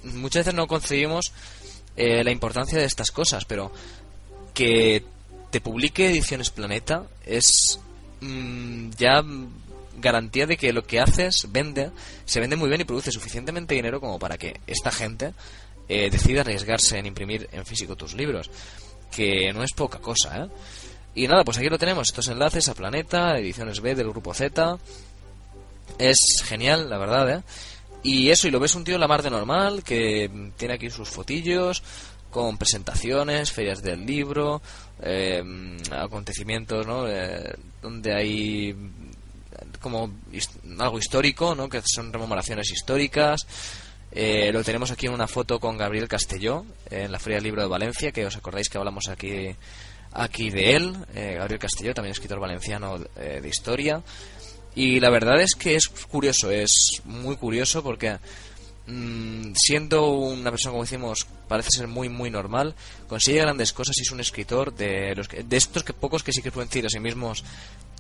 muchas 0.05 0.41
veces 0.41 0.55
no 0.55 0.67
concebimos 0.67 1.33
eh, 1.97 2.23
la 2.23 2.31
importancia 2.31 2.79
de 2.79 2.85
estas 2.85 3.11
cosas, 3.11 3.45
pero 3.45 3.73
que 4.55 5.05
te 5.51 5.61
publique 5.61 6.09
Ediciones 6.09 6.51
Planeta 6.51 7.05
es 7.25 7.81
mm, 8.21 8.91
ya 8.97 9.25
garantía 9.99 10.47
de 10.47 10.57
que 10.57 10.73
lo 10.73 10.85
que 10.85 11.01
haces 11.01 11.47
vende, 11.49 11.91
se 12.25 12.41
vende 12.41 12.57
muy 12.57 12.69
bien 12.69 12.81
y 12.81 12.85
produce 12.85 13.11
suficientemente 13.11 13.75
dinero 13.75 14.01
como 14.01 14.19
para 14.19 14.39
que 14.39 14.61
esta 14.67 14.91
gente 14.91 15.33
eh, 15.89 16.11
decida 16.11 16.43
arriesgarse 16.43 16.99
en 16.99 17.07
imprimir 17.07 17.49
en 17.53 17.65
físico 17.65 17.97
tus 17.97 18.15
libros, 18.15 18.51
que 19.11 19.53
no 19.53 19.63
es 19.63 19.73
poca 19.73 19.99
cosa, 19.99 20.45
¿eh? 20.45 20.49
Y 21.15 21.29
nada, 21.29 21.45
pues 21.45 21.57
aquí 21.57 21.71
lo 21.71 21.79
tenemos, 21.79 22.09
estos 22.09 22.29
enlaces 22.29 22.69
a 22.69 22.75
Planeta, 22.75 23.39
Ediciones 23.39 23.81
B 23.81 23.95
del 23.95 24.11
Grupo 24.11 24.35
Z. 24.35 24.79
Es 25.99 26.43
genial, 26.45 26.91
la 26.91 26.99
verdad, 26.99 27.31
¿eh? 27.31 27.43
Y 28.03 28.31
eso, 28.31 28.47
y 28.47 28.51
lo 28.51 28.61
ves 28.61 28.75
un 28.75 28.85
tío 28.85 28.99
la 28.99 29.09
mar 29.09 29.23
de 29.23 29.31
normal, 29.31 29.83
que 29.83 30.31
tiene 30.57 30.75
aquí 30.75 30.91
sus 30.91 31.09
fotillos, 31.09 31.83
con 32.31 32.59
presentaciones, 32.59 33.51
ferias 33.51 33.83
del 33.83 34.05
libro, 34.05 34.61
eh, 35.01 35.43
acontecimientos 35.91 36.87
¿no? 36.87 37.09
Eh, 37.09 37.55
donde 37.81 38.15
hay 38.15 38.77
como 39.81 40.11
algo 40.79 40.99
histórico, 40.99 41.55
¿no? 41.55 41.69
que 41.69 41.81
son 41.83 42.13
rememoraciones 42.13 42.71
históricas. 42.71 43.41
Eh, 44.13 44.51
lo 44.53 44.63
tenemos 44.63 44.91
aquí 44.91 45.07
en 45.07 45.15
una 45.15 45.27
foto 45.27 45.59
con 45.59 45.79
Gabriel 45.79 46.09
Castelló 46.09 46.65
en 46.91 47.11
la 47.11 47.19
Feria 47.19 47.39
del 47.39 47.45
Libro 47.45 47.63
de 47.63 47.69
Valencia, 47.69 48.13
que 48.13 48.27
os 48.27 48.37
acordáis 48.37 48.69
que 48.69 48.79
hablamos 48.79 49.09
aquí, 49.09 49.55
aquí 50.13 50.51
de 50.51 50.77
él. 50.77 50.95
Gabriel 51.15 51.59
Castelló, 51.59 51.95
también 51.95 52.13
escritor 52.13 52.39
valenciano 52.39 52.99
de 52.99 53.49
historia. 53.49 54.03
Y 54.77 55.01
la 55.01 55.11
verdad 55.11 55.41
es 55.41 55.55
que 55.59 55.75
es 55.75 55.89
curioso, 55.89 56.51
es 56.51 56.71
muy 57.05 57.37
curioso 57.37 57.83
porque 57.83 58.19
Mm, 58.89 59.53
siendo 59.55 60.07
una 60.11 60.51
persona, 60.51 60.73
como 60.73 60.85
decimos, 60.85 61.27
parece 61.49 61.71
ser 61.71 61.89
muy, 61.89 62.09
muy 62.09 62.31
normal, 62.31 62.75
consigue 63.09 63.41
grandes 63.41 63.73
cosas 63.73 63.99
y 63.99 64.03
es 64.03 64.13
un 64.13 64.21
escritor 64.21 64.73
de, 64.75 65.13
los 65.17 65.29
de 65.29 65.57
estos 65.57 65.83
que 65.83 65.93
pocos 65.93 66.23
que 66.23 66.33
sí 66.33 66.41
que 66.41 66.53
pueden 66.53 66.69
decir 66.69 66.87
a 66.87 66.89
sí 66.89 67.01
mismos 67.01 67.45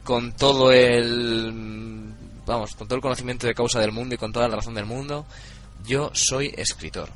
con 0.04 0.32
todo 0.32 0.70
el 0.70 1.52
vamos, 2.46 2.76
con 2.76 2.86
todo 2.86 2.94
el 2.94 3.02
conocimiento 3.02 3.48
de 3.48 3.54
causa 3.54 3.80
del 3.80 3.90
mundo 3.90 4.14
y 4.14 4.18
con 4.18 4.32
toda 4.32 4.46
la 4.46 4.56
razón 4.56 4.74
del 4.74 4.86
mundo, 4.86 5.26
yo 5.84 6.12
soy 6.14 6.54
escritor. 6.56 7.10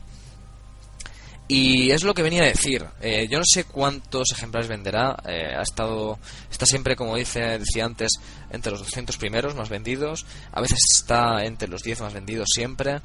Y 1.52 1.90
es 1.90 2.04
lo 2.04 2.14
que 2.14 2.23
venía 2.23 2.45
a 2.45 2.47
decir. 2.47 2.87
Eh, 3.00 3.26
yo 3.28 3.38
no 3.38 3.45
sé 3.45 3.64
cuántos 3.64 4.30
ejemplares 4.30 4.69
venderá. 4.69 5.21
Eh, 5.26 5.52
ha 5.59 5.62
estado, 5.62 6.21
está 6.49 6.64
siempre, 6.64 6.95
como 6.95 7.16
dice, 7.16 7.40
decía 7.59 7.87
antes, 7.87 8.12
entre 8.52 8.71
los 8.71 8.78
200 8.83 9.16
primeros 9.16 9.57
más 9.57 9.69
vendidos. 9.69 10.26
A 10.52 10.61
veces 10.61 10.78
está 10.95 11.45
entre 11.45 11.66
los 11.66 11.83
10 11.83 12.02
más 12.02 12.14
vendidos 12.14 12.50
siempre. 12.54 13.00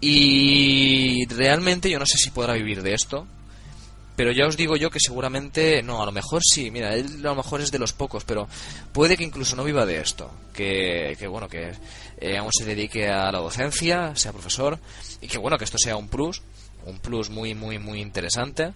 Y 0.00 1.26
realmente 1.26 1.90
yo 1.90 1.98
no 1.98 2.06
sé 2.06 2.18
si 2.18 2.30
podrá 2.30 2.52
vivir 2.52 2.84
de 2.84 2.94
esto. 2.94 3.26
Pero 4.14 4.30
ya 4.30 4.46
os 4.46 4.56
digo 4.56 4.76
yo 4.76 4.88
que 4.88 5.00
seguramente 5.00 5.82
no, 5.82 6.00
a 6.00 6.06
lo 6.06 6.12
mejor 6.12 6.42
sí, 6.44 6.70
mira, 6.70 6.94
él 6.94 7.18
a 7.18 7.30
lo 7.30 7.34
mejor 7.34 7.60
es 7.60 7.72
de 7.72 7.80
los 7.80 7.92
pocos, 7.92 8.24
pero 8.24 8.48
puede 8.92 9.16
que 9.16 9.24
incluso 9.24 9.56
no 9.56 9.64
viva 9.64 9.84
de 9.84 9.98
esto. 9.98 10.30
Que, 10.54 11.16
bueno, 11.28 11.48
que 11.48 11.72
eh, 12.18 12.38
aún 12.38 12.50
se 12.56 12.64
dedique 12.64 13.08
a 13.08 13.32
la 13.32 13.40
docencia, 13.40 14.14
sea 14.14 14.32
profesor, 14.32 14.78
y 15.20 15.26
que 15.26 15.36
bueno, 15.36 15.58
que 15.58 15.64
esto 15.64 15.78
sea 15.78 15.96
un 15.96 16.08
plus, 16.08 16.42
un 16.86 16.98
plus 16.98 17.30
muy, 17.30 17.54
muy, 17.54 17.78
muy 17.78 18.00
interesante, 18.00 18.72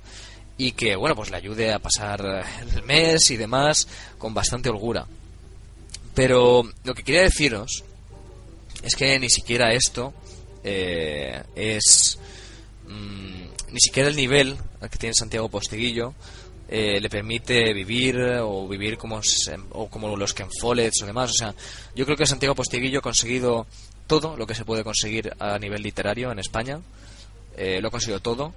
y 0.57 0.73
que 0.73 0.95
bueno, 0.97 1.17
pues 1.17 1.31
le 1.31 1.39
ayude 1.39 1.73
a 1.73 1.79
pasar 1.79 2.45
el 2.75 2.83
mes 2.83 3.31
y 3.31 3.37
demás 3.37 3.89
con 4.19 4.35
bastante 4.35 4.69
holgura. 4.69 5.07
Pero 6.15 6.63
lo 6.85 6.95
que 6.95 7.03
quería 7.03 7.23
deciros 7.23 7.83
es 8.83 8.95
que 8.95 9.19
ni 9.19 9.31
siquiera 9.31 9.73
esto 9.73 10.13
eh, 10.63 11.43
es 11.55 12.19
mm, 12.87 13.73
ni 13.73 13.81
siquiera 13.81 14.09
el 14.09 14.17
nivel 14.17 14.57
que 14.91 14.99
tiene 14.99 15.15
Santiago 15.15 15.49
Posteguillo 15.49 16.15
eh, 16.73 17.01
le 17.01 17.11
permite 17.11 17.73
vivir 17.73 18.17
o 18.43 18.69
vivir 18.69 18.97
como, 18.97 19.21
o 19.71 19.89
como 19.89 20.17
los 20.17 20.33
que 20.33 20.45
en 20.45 20.51
Follets 20.61 21.03
o 21.03 21.07
demás. 21.07 21.31
O 21.31 21.35
sea, 21.35 21.53
yo 21.97 22.05
creo 22.05 22.17
que 22.17 22.27
Santiago 22.27 22.55
Posteguillo 22.55 23.01
ha 23.01 23.03
conseguido 23.03 23.67
todo 24.07 24.37
lo 24.37 24.47
que 24.47 24.55
se 24.55 24.65
puede 24.65 24.85
conseguir 24.85 25.35
a 25.41 25.59
nivel 25.59 25.83
literario 25.83 26.31
en 26.31 26.39
España. 26.39 26.81
Eh, 27.57 27.81
lo 27.81 27.89
ha 27.89 27.91
conseguido 27.91 28.21
todo. 28.21 28.55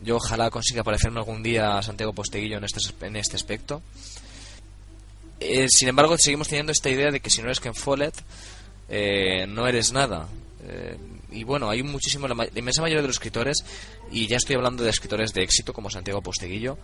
Yo 0.00 0.16
ojalá 0.16 0.50
consiga 0.50 0.82
aparecerme 0.82 1.18
algún 1.18 1.42
día 1.42 1.78
a 1.78 1.82
Santiago 1.82 2.12
Posteguillo 2.12 2.58
en 2.58 2.64
este, 2.64 2.80
en 3.06 3.16
este 3.16 3.36
aspecto. 3.36 3.82
sin 5.68 5.88
embargo, 5.88 6.16
seguimos 6.18 6.48
teniendo 6.48 6.72
esta 6.72 6.90
idea 6.90 7.10
de 7.10 7.20
que 7.20 7.30
si 7.30 7.40
no 7.40 7.46
eres 7.46 7.60
Ken 7.60 7.74
Follett, 7.74 8.14
no 9.48 9.66
eres 9.66 9.92
nada 9.92 10.28
y 11.34 11.42
bueno, 11.44 11.68
hay 11.68 11.82
muchísimo, 11.82 12.28
la, 12.28 12.48
inmensa 12.54 12.80
mayoría 12.80 13.02
de 13.02 13.08
los 13.08 13.16
escritores, 13.16 13.64
y 14.10 14.26
ya 14.26 14.36
estoy 14.36 14.56
hablando 14.56 14.84
de 14.84 14.90
escritores 14.90 15.34
de 15.34 15.42
éxito 15.42 15.72
como 15.72 15.90
Santiago 15.90 16.22
Posteguillo, 16.22 16.78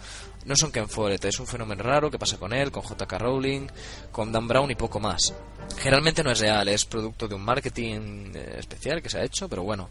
no 0.44 0.56
son 0.56 0.72
Ken 0.72 0.88
Follett, 0.88 1.24
es 1.24 1.38
un 1.38 1.46
fenómeno 1.46 1.82
raro 1.82 2.10
que 2.10 2.18
pasa 2.18 2.36
con 2.36 2.52
él, 2.52 2.70
con 2.70 2.82
J.K. 2.82 3.18
Rowling, 3.18 3.68
con 4.10 4.32
Dan 4.32 4.48
Brown 4.48 4.70
y 4.70 4.74
poco 4.74 4.98
más. 4.98 5.32
Generalmente 5.78 6.24
no 6.24 6.32
es 6.32 6.40
real, 6.40 6.68
es 6.68 6.84
producto 6.84 7.28
de 7.28 7.36
un 7.36 7.44
marketing 7.44 8.32
eh, 8.34 8.56
especial 8.58 9.00
que 9.00 9.08
se 9.08 9.18
ha 9.18 9.24
hecho, 9.24 9.48
pero 9.48 9.62
bueno. 9.62 9.88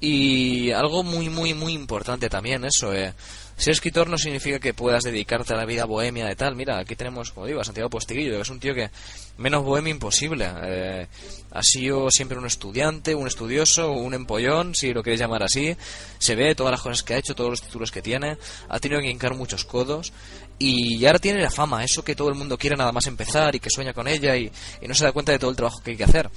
Y 0.00 0.70
algo 0.72 1.02
muy, 1.02 1.30
muy, 1.30 1.54
muy 1.54 1.72
importante 1.72 2.28
también, 2.28 2.64
eso, 2.64 2.92
eh, 2.92 3.14
ser 3.56 3.72
escritor 3.72 4.10
no 4.10 4.18
significa 4.18 4.58
que 4.58 4.74
puedas 4.74 5.04
dedicarte 5.04 5.54
a 5.54 5.56
la 5.56 5.64
vida 5.64 5.86
bohemia 5.86 6.26
de 6.26 6.36
tal. 6.36 6.54
Mira, 6.54 6.78
aquí 6.78 6.94
tenemos, 6.94 7.32
como 7.32 7.46
digo, 7.46 7.60
a 7.60 7.64
Santiago 7.64 7.88
Postiguillo, 7.88 8.32
que 8.32 8.42
es 8.42 8.50
un 8.50 8.60
tío 8.60 8.74
que 8.74 8.90
menos 9.38 9.64
bohemio 9.64 9.90
imposible. 9.90 10.46
Eh, 10.62 11.06
ha 11.50 11.62
sido 11.62 12.10
siempre 12.10 12.36
un 12.36 12.44
estudiante, 12.44 13.14
un 13.14 13.26
estudioso, 13.26 13.92
un 13.92 14.12
empollón, 14.12 14.74
si 14.74 14.92
lo 14.92 15.02
queréis 15.02 15.20
llamar 15.20 15.42
así. 15.42 15.74
Se 16.18 16.34
ve 16.34 16.54
todas 16.54 16.70
las 16.70 16.82
cosas 16.82 17.02
que 17.02 17.14
ha 17.14 17.18
hecho, 17.18 17.34
todos 17.34 17.48
los 17.48 17.62
títulos 17.62 17.90
que 17.90 18.02
tiene. 18.02 18.36
Ha 18.68 18.78
tenido 18.78 19.00
que 19.00 19.08
hincar 19.08 19.34
muchos 19.34 19.64
codos. 19.64 20.12
Y 20.58 21.06
ahora 21.06 21.18
tiene 21.18 21.40
la 21.40 21.50
fama, 21.50 21.82
eso 21.82 22.04
que 22.04 22.14
todo 22.14 22.28
el 22.28 22.34
mundo 22.34 22.58
quiere 22.58 22.76
nada 22.76 22.92
más 22.92 23.06
empezar 23.06 23.54
y 23.54 23.60
que 23.60 23.70
sueña 23.70 23.94
con 23.94 24.06
ella 24.06 24.36
y, 24.36 24.52
no 24.86 24.94
se 24.94 25.04
da 25.04 25.12
cuenta 25.12 25.32
de 25.32 25.38
todo 25.38 25.50
el 25.50 25.56
trabajo 25.56 25.80
que 25.82 25.92
hay 25.92 25.96
que 25.96 26.04
hacer. 26.04 26.30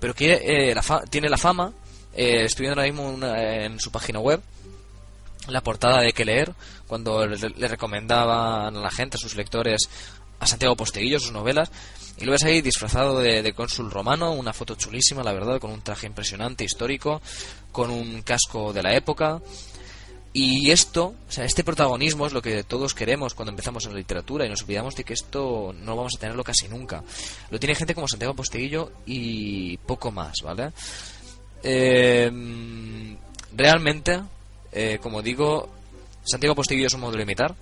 Pero 0.00 0.14
quiere, 0.14 0.70
eh, 0.70 0.74
tiene 1.10 1.28
la 1.28 1.38
fama, 1.38 1.72
eh, 2.14 2.44
estoy 2.44 2.66
ahora 2.66 2.84
mismo 2.84 3.18
en 3.24 3.80
su 3.80 3.90
página 3.90 4.18
web, 4.18 4.40
la 5.48 5.60
portada 5.62 6.00
de 6.00 6.12
que 6.12 6.24
leer 6.24 6.52
cuando 6.86 7.26
le, 7.26 7.68
recomendaban 7.68 8.76
a 8.76 8.80
la 8.80 8.90
gente, 8.90 9.16
a 9.16 9.20
sus 9.20 9.34
lectores, 9.34 9.88
a 10.38 10.46
Santiago 10.46 10.76
Posteguillo, 10.76 11.18
sus 11.18 11.32
novelas, 11.32 11.70
y 12.18 12.24
lo 12.24 12.32
ves 12.32 12.44
ahí 12.44 12.60
disfrazado 12.60 13.18
de, 13.18 13.52
cónsul 13.54 13.90
romano, 13.90 14.32
una 14.32 14.52
foto 14.52 14.74
chulísima, 14.74 15.22
la 15.22 15.32
verdad, 15.32 15.58
con 15.58 15.70
un 15.70 15.80
traje 15.80 16.06
impresionante, 16.06 16.64
histórico, 16.64 17.22
con 17.72 17.90
un 17.90 18.22
casco 18.22 18.72
de 18.72 18.82
la 18.82 18.94
época. 18.94 19.40
Y 20.34 20.70
esto, 20.70 21.14
o 21.28 21.32
sea, 21.32 21.44
este 21.44 21.62
protagonismo 21.62 22.26
es 22.26 22.32
lo 22.32 22.40
que 22.40 22.64
todos 22.64 22.94
queremos 22.94 23.34
cuando 23.34 23.50
empezamos 23.50 23.84
en 23.84 23.92
la 23.92 23.98
literatura 23.98 24.46
y 24.46 24.48
nos 24.48 24.62
olvidamos 24.62 24.94
de 24.94 25.04
que 25.04 25.12
esto 25.12 25.74
no 25.76 25.94
vamos 25.94 26.12
a 26.16 26.20
tenerlo 26.20 26.42
casi 26.42 26.68
nunca. 26.68 27.02
Lo 27.50 27.58
tiene 27.58 27.74
gente 27.74 27.94
como 27.94 28.08
Santiago 28.08 28.34
Posteguillo 28.34 28.92
y 29.04 29.76
poco 29.78 30.10
más, 30.10 30.34
¿vale? 30.42 30.72
Eh, 31.62 32.30
realmente 33.54 34.20
eh, 34.72 34.98
como 35.02 35.20
digo, 35.20 35.68
Santiago 36.24 36.54
Postiguillo 36.54 36.86
es 36.86 36.94
un 36.94 37.02
modo 37.02 37.16
de 37.16 37.22
imitar. 37.22 37.54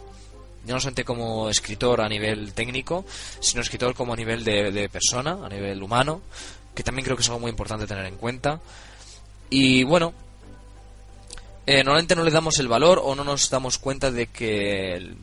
Ya 0.64 0.74
no 0.74 0.80
solamente 0.80 1.04
como 1.04 1.48
escritor 1.48 2.00
a 2.00 2.08
nivel 2.08 2.52
técnico, 2.52 3.04
sino 3.40 3.62
escritor 3.62 3.94
como 3.94 4.12
a 4.12 4.16
nivel 4.16 4.44
de, 4.44 4.88
persona, 4.90 5.38
a 5.44 5.48
nivel 5.48 5.82
humano, 5.82 6.20
que 6.74 6.82
también 6.82 7.04
creo 7.04 7.16
que 7.16 7.22
es 7.22 7.28
algo 7.28 7.40
muy 7.40 7.50
importante 7.50 7.86
tener 7.86 8.04
en 8.04 8.16
cuenta. 8.16 8.60
Y 9.48 9.82
bueno, 9.84 10.12
eh, 11.66 11.82
normalmente 11.82 12.14
no 12.14 12.24
le 12.24 12.30
damos 12.30 12.58
el 12.58 12.68
valor 12.68 13.00
o 13.02 13.14
no 13.14 13.24
nos 13.24 13.48
damos 13.48 13.78
cuenta 13.78 14.10
de 14.10 14.26
que 14.26 14.94
el, 14.96 15.16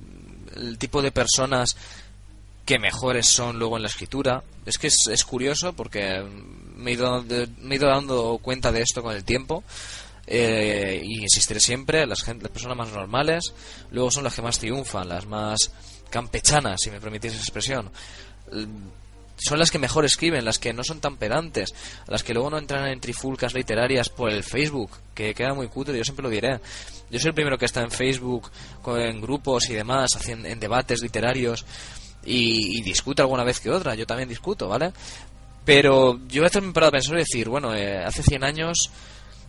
tipo 0.80 1.04
de 1.04 1.12
personas 1.12 1.78
que 2.68 2.78
mejores 2.80 3.26
son 3.26 3.58
luego 3.58 3.78
en 3.78 3.84
la 3.84 3.88
escritura. 3.88 4.44
Es 4.66 4.78
que 4.78 4.88
es, 4.88 5.24
curioso 5.24 5.72
porque 5.72 6.22
me 6.76 6.92
he, 6.92 6.94
ido, 6.96 7.24
me 7.24 7.76
he 7.76 7.78
ido 7.78 7.88
dando 7.88 8.38
cuenta 8.40 8.74
de 8.74 8.82
esto 8.82 9.02
con 9.02 9.16
el 9.16 9.24
tiempo. 9.24 9.64
Eh, 10.30 11.02
y 11.02 11.22
insistiré 11.22 11.62
siempre, 11.62 12.06
las, 12.06 12.28
las 12.28 12.52
personas 12.52 12.76
más 12.76 12.92
normales 12.92 13.54
luego 13.92 14.12
son 14.12 14.26
las 14.26 14.36
que 14.36 14.42
más 14.42 14.60
triunfan, 14.60 15.08
las 15.08 15.26
más 15.26 15.72
campechanas, 16.10 16.82
si 16.82 16.92
me 16.92 17.00
permitís 17.00 17.32
esa 17.32 17.42
expresión 17.44 17.90
son 19.38 19.60
las 19.60 19.70
que 19.70 19.80
mejor 19.80 20.04
escriben, 20.04 20.44
las 20.44 20.58
que 20.60 20.74
no 20.74 20.84
son 20.84 21.00
tan 21.00 21.18
pedantes, 21.18 21.74
las 22.08 22.24
que 22.24 22.34
luego 22.34 22.50
no 22.50 22.58
entran 22.58 22.88
en 22.88 23.00
trifulcas 23.00 23.54
literarias 23.54 24.10
por 24.10 24.32
el 24.32 24.44
Facebook, 24.44 24.90
que 25.14 25.34
queda 25.34 25.54
muy 25.54 25.68
cutre, 25.68 25.96
yo 25.98 26.04
siempre 26.04 26.24
lo 26.24 26.30
diré. 26.30 26.60
Yo 27.12 27.20
soy 27.20 27.30
el 27.30 27.36
primero 27.36 27.58
que 27.58 27.66
está 27.66 27.82
en 27.82 27.92
Facebook, 27.92 28.52
en 28.88 29.22
grupos 29.22 29.70
y 29.70 29.74
demás, 29.74 30.10
en 30.28 30.60
debates 30.60 31.02
literarios 31.02 31.66
y, 32.28 32.82
discuto 32.82 33.24
alguna 33.24 33.44
vez 33.44 33.60
que 33.60 33.70
otra, 33.70 33.96
yo 33.96 34.06
también 34.06 34.28
discuto, 34.30 34.68
¿vale? 34.68 34.92
Pero 35.64 36.20
yo 36.28 36.42
a 36.42 36.46
veces 36.46 36.62
me 36.62 36.70
he 36.70 36.74
parado 36.74 36.90
a 36.90 36.92
pensar 36.92 37.16
y 37.16 37.20
decir, 37.20 37.50
bueno, 37.50 37.74
eh, 37.74 38.04
hace 38.04 38.24
100 38.24 38.44
años 38.44 38.90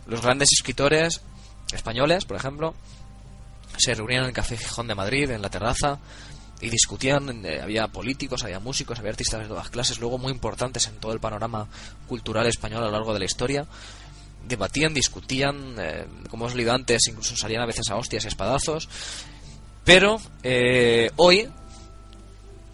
los 0.07 0.21
grandes 0.21 0.49
escritores 0.51 1.21
españoles, 1.73 2.25
por 2.25 2.37
ejemplo, 2.37 2.73
se 3.77 3.93
reunían 3.93 4.23
en 4.23 4.29
el 4.29 4.33
Café 4.33 4.57
Gijón 4.57 4.87
de 4.87 4.95
Madrid, 4.95 5.29
en 5.29 5.41
la 5.41 5.49
terraza, 5.49 5.99
y 6.61 6.69
discutían, 6.69 7.45
eh, 7.45 7.61
había 7.61 7.87
políticos, 7.87 8.43
había 8.43 8.59
músicos, 8.59 8.99
había 8.99 9.11
artistas 9.11 9.41
de 9.41 9.47
todas 9.47 9.69
clases, 9.69 9.99
luego 9.99 10.17
muy 10.17 10.31
importantes 10.31 10.87
en 10.87 10.95
todo 10.95 11.13
el 11.13 11.19
panorama 11.19 11.67
cultural 12.07 12.47
español 12.47 12.83
a 12.83 12.87
lo 12.87 12.91
largo 12.91 13.13
de 13.13 13.19
la 13.19 13.25
historia. 13.25 13.65
Debatían, 14.45 14.93
discutían, 14.93 15.75
eh, 15.77 16.05
como 16.29 16.45
os 16.45 16.53
he 16.53 16.57
leído 16.57 16.73
antes, 16.73 17.07
incluso 17.07 17.35
salían 17.35 17.61
a 17.61 17.65
veces 17.65 17.89
a 17.89 17.95
hostias 17.95 18.25
y 18.25 18.27
espadazos. 18.27 18.89
Pero 19.85 20.19
eh, 20.43 21.11
hoy 21.15 21.49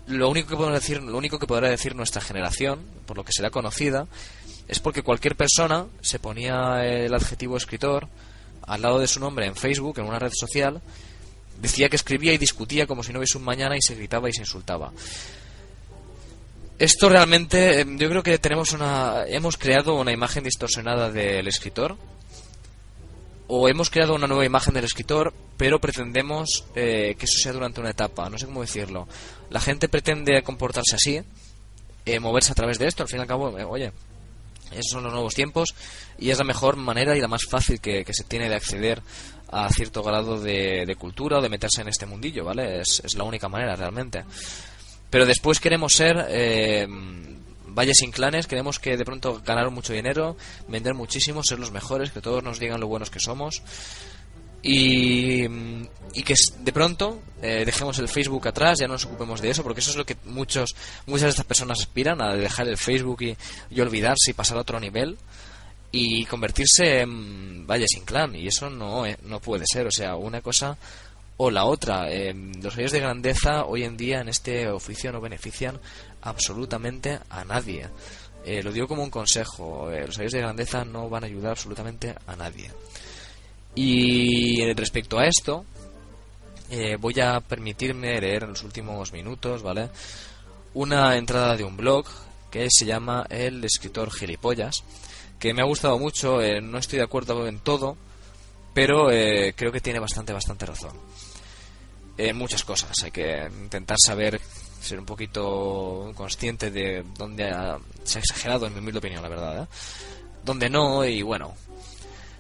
lo 0.08 0.30
único 0.30 0.50
que 0.50 0.56
podemos 0.56 0.80
decir, 0.80 1.02
lo 1.02 1.18
único 1.18 1.40
que 1.40 1.48
podrá 1.48 1.70
decir 1.70 1.96
nuestra 1.96 2.22
generación, 2.22 2.82
por 3.06 3.18
lo 3.18 3.24
que 3.24 3.34
será 3.34 3.50
conocida, 3.50 4.08
es 4.68 4.80
porque 4.80 5.04
cualquier 5.04 5.36
persona 5.36 5.86
se 6.02 6.20
ponía 6.20 6.86
el 6.86 7.14
adjetivo 7.14 7.58
escritor 7.58 8.08
al 8.64 8.82
lado 8.82 9.00
de 9.00 9.08
su 9.08 9.20
nombre 9.20 9.46
en 9.46 9.56
Facebook, 9.56 10.00
en 10.00 10.06
una 10.06 10.20
red 10.20 10.32
social, 10.34 10.82
Decía 11.62 11.90
que 11.90 11.96
escribía 11.96 12.34
y 12.34 12.38
discutía 12.38 12.86
como 12.86 13.04
si 13.04 13.14
no 13.14 13.20
hubiese 13.20 13.38
un 13.38 13.44
mañana 13.44 13.78
y 13.78 13.82
se 13.82 13.96
gritaba 13.96 14.30
y 14.30 14.34
se 14.34 14.42
insultaba. 14.42 14.92
Esto 16.78 17.08
realmente, 17.08 17.80
em, 17.80 17.98
yo 17.98 18.10
creo 18.10 18.22
que 18.22 18.38
tenemos 18.38 18.74
una, 18.74 19.24
hemos 19.28 19.58
creado 19.58 19.96
una 19.96 20.12
imagen 20.12 20.44
distorsionada 20.44 21.10
del 21.10 21.48
escritor, 21.48 21.98
o 23.48 23.68
hemos 23.70 23.90
creado 23.90 24.16
una 24.16 24.28
nueva 24.28 24.46
imagen 24.46 24.74
del 24.74 24.86
escritor, 24.86 25.34
pero 25.58 25.80
pretendemos 25.80 26.66
eh, 26.76 27.16
que 27.18 27.26
eso 27.26 27.38
sea 27.40 27.54
durante 27.54 27.80
una 27.80 27.92
etapa, 27.92 28.30
no 28.30 28.38
sé 28.38 28.46
cómo 28.46 28.62
decirlo. 28.62 29.08
La 29.50 29.60
gente 29.60 29.88
pretende 29.88 30.42
comportarse 30.44 30.96
así, 30.96 31.22
eh, 32.06 32.20
moverse 32.20 32.52
a 32.52 32.56
través 32.56 32.80
de 32.80 32.88
esto, 32.88 33.04
al 33.04 33.10
fin 33.10 33.20
y 33.20 33.22
al 33.22 33.28
cabo, 33.28 33.58
eh, 33.58 33.64
oye, 33.64 33.92
esos 34.72 34.92
son 34.92 35.04
los 35.04 35.14
nuevos 35.14 35.36
tiempos 35.36 35.76
y 36.18 36.32
es 36.32 36.38
la 36.38 36.44
mejor 36.44 36.76
manera 36.76 37.16
y 37.16 37.22
la 37.22 37.28
más 37.28 37.46
fácil 37.46 37.80
que, 37.80 38.04
se 38.12 38.24
tiene 38.24 38.50
de 38.50 38.56
acceder 38.56 39.02
a 39.52 39.70
cierto 39.70 40.02
grado 40.02 40.40
de, 40.40 40.96
cultura 40.98 41.38
o 41.38 41.42
de 41.42 41.50
meterse 41.50 41.82
en 41.82 41.88
este 41.88 42.06
mundillo, 42.06 42.44
¿vale? 42.44 42.82
Es, 42.82 43.02
es 43.06 43.16
la 43.16 43.24
única 43.24 43.48
manera 43.48 43.76
realmente. 43.76 44.26
Pero 45.10 45.26
después 45.26 45.60
queremos 45.60 45.94
ser 45.94 46.26
eh, 46.30 46.88
valles 47.76 47.98
sin 47.98 48.12
clanes, 48.12 48.48
queremos 48.48 48.80
que 48.80 48.98
de 48.98 49.06
pronto 49.06 49.42
ganar 49.46 49.70
mucho 49.70 49.94
dinero, 49.94 50.38
vender 50.68 50.94
muchísimo, 50.94 51.44
ser 51.44 51.60
los 51.60 51.72
mejores, 51.72 52.12
que 52.12 52.22
todos 52.22 52.42
nos 52.42 52.58
digan 52.60 52.80
lo 52.80 52.88
buenos 52.88 53.10
que 53.12 53.20
somos. 53.20 53.62
Y, 54.64 55.44
y 56.16 56.24
que 56.24 56.34
de 56.60 56.72
pronto 56.74 57.22
eh, 57.42 57.64
dejemos 57.66 58.00
el 58.00 58.08
Facebook 58.08 58.48
atrás, 58.48 58.80
ya 58.80 58.88
no 58.88 58.94
nos 58.94 59.06
ocupemos 59.06 59.40
de 59.42 59.52
eso, 59.52 59.62
porque 59.62 59.82
eso 59.82 59.92
es 59.92 59.98
lo 59.98 60.06
que 60.06 60.18
muchos, 60.26 60.76
muchas 61.06 61.26
de 61.26 61.30
estas 61.30 61.46
personas 61.46 61.82
aspiran, 61.82 62.20
a 62.22 62.34
dejar 62.34 62.68
el 62.68 62.78
Facebook 62.78 63.22
y, 63.22 63.80
olvidarse 63.80 64.32
y 64.32 64.34
pasar 64.34 64.58
a 64.58 64.62
otro 64.62 64.80
nivel 64.80 65.18
y 65.92 66.26
convertirse 66.26 67.02
en 67.02 67.68
Valle 67.68 67.86
sin 67.88 68.06
clan 68.06 68.36
y 68.36 68.48
eso 68.48 68.70
no, 68.70 69.06
eh, 69.06 69.18
no 69.24 69.40
puede 69.40 69.66
ser 69.66 69.88
o 69.88 69.92
sea 69.92 70.16
una 70.16 70.42
cosa 70.42 70.78
o 71.38 71.52
la 71.52 71.66
otra 71.66 72.10
eh, 72.10 72.34
los 72.62 72.76
valles 72.76 72.92
de 72.92 73.00
grandeza 73.00 73.66
hoy 73.66 73.84
en 73.84 73.96
día 73.96 74.20
en 74.20 74.30
este 74.30 74.68
oficio 74.68 75.12
no 75.12 75.22
benefician 75.22 75.80
absolutamente 76.26 77.20
a 77.30 77.46
nadie. 77.46 77.88
Eh, 78.44 78.62
lo 78.62 78.72
digo 78.72 78.88
como 78.88 79.04
un 79.04 79.10
consejo 79.10 79.90
los 79.90 80.18
valles 80.18 80.34
de 80.34 80.40
grandeza 80.40 80.86
no 80.86 81.10
van 81.10 81.24
a 81.24 81.28
ayudar 81.28 81.52
absolutamente 81.52 82.14
a 82.28 82.36
nadie. 82.36 82.70
Y 83.74 84.72
respecto 84.74 85.18
a 85.18 85.26
esto 85.26 85.66
voy 87.00 87.20
a 87.20 87.40
permitirme 87.40 88.20
leer 88.20 88.44
en 88.44 88.50
los 88.50 88.64
últimos 88.64 89.14
minutos 89.14 89.62
vale 89.62 89.90
una 90.74 91.16
entrada 91.16 91.56
de 91.56 91.64
un 91.64 91.78
blog 91.78 92.06
que 92.52 92.68
se 92.70 92.86
llama 92.86 93.26
el 93.30 93.64
escritor 93.64 94.12
gilipollas 94.12 94.84
que 95.40 95.54
me 95.54 95.62
ha 95.62 95.66
gustado 95.66 96.00
mucho, 96.00 96.42
eh, 96.42 96.62
no 96.62 96.78
estoy 96.78 97.00
de 97.00 97.06
acuerdo 97.06 97.48
en 97.48 97.60
todo, 97.60 97.98
pero 98.74 99.12
eh, 99.12 99.54
creo 99.56 99.72
que 99.72 99.82
tiene 99.82 100.00
bastante, 100.00 100.34
bastante 100.34 100.66
razón. 100.66 100.94
En 102.18 102.38
muchas 102.38 102.64
cosas, 102.64 102.92
hay 103.04 103.12
que 103.12 103.48
intentar 103.62 103.98
saber, 104.04 104.40
ser 104.86 105.00
un 105.00 105.06
poquito 105.06 106.12
consciente 106.16 106.72
de 106.72 107.04
dónde 107.18 107.52
se 108.04 108.20
ha 108.20 108.22
exagerado, 108.22 108.68
en 108.68 108.74
mi 108.74 108.80
humilde 108.80 109.00
opinión, 109.00 109.22
la 109.22 109.30
verdad, 109.30 109.64
¿eh? 109.64 109.68
Dónde 110.44 110.70
no, 110.70 111.04
y 111.04 111.22
bueno. 111.22 111.54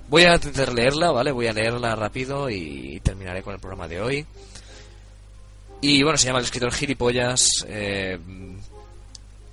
Voy 0.07 0.23
a 0.23 0.35
intentar 0.35 0.71
leerla, 0.71 1.11
¿vale? 1.11 1.31
Voy 1.31 1.47
a 1.47 1.53
leerla 1.53 1.95
rápido 1.95 2.49
y 2.49 2.99
terminaré 3.03 3.41
con 3.41 3.55
el 3.55 3.59
programa 3.59 3.87
de 3.87 4.01
hoy. 4.01 4.25
Y 5.81 6.03
bueno, 6.03 6.17
se 6.17 6.27
llama 6.27 6.39
El 6.39 6.45
escritor 6.45 6.71
Gilipollas. 6.71 7.47
Eh, 7.67 8.19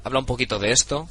habla 0.04 0.18
un 0.18 0.26
poquito 0.26 0.58
de 0.58 0.72
esto, 0.72 1.08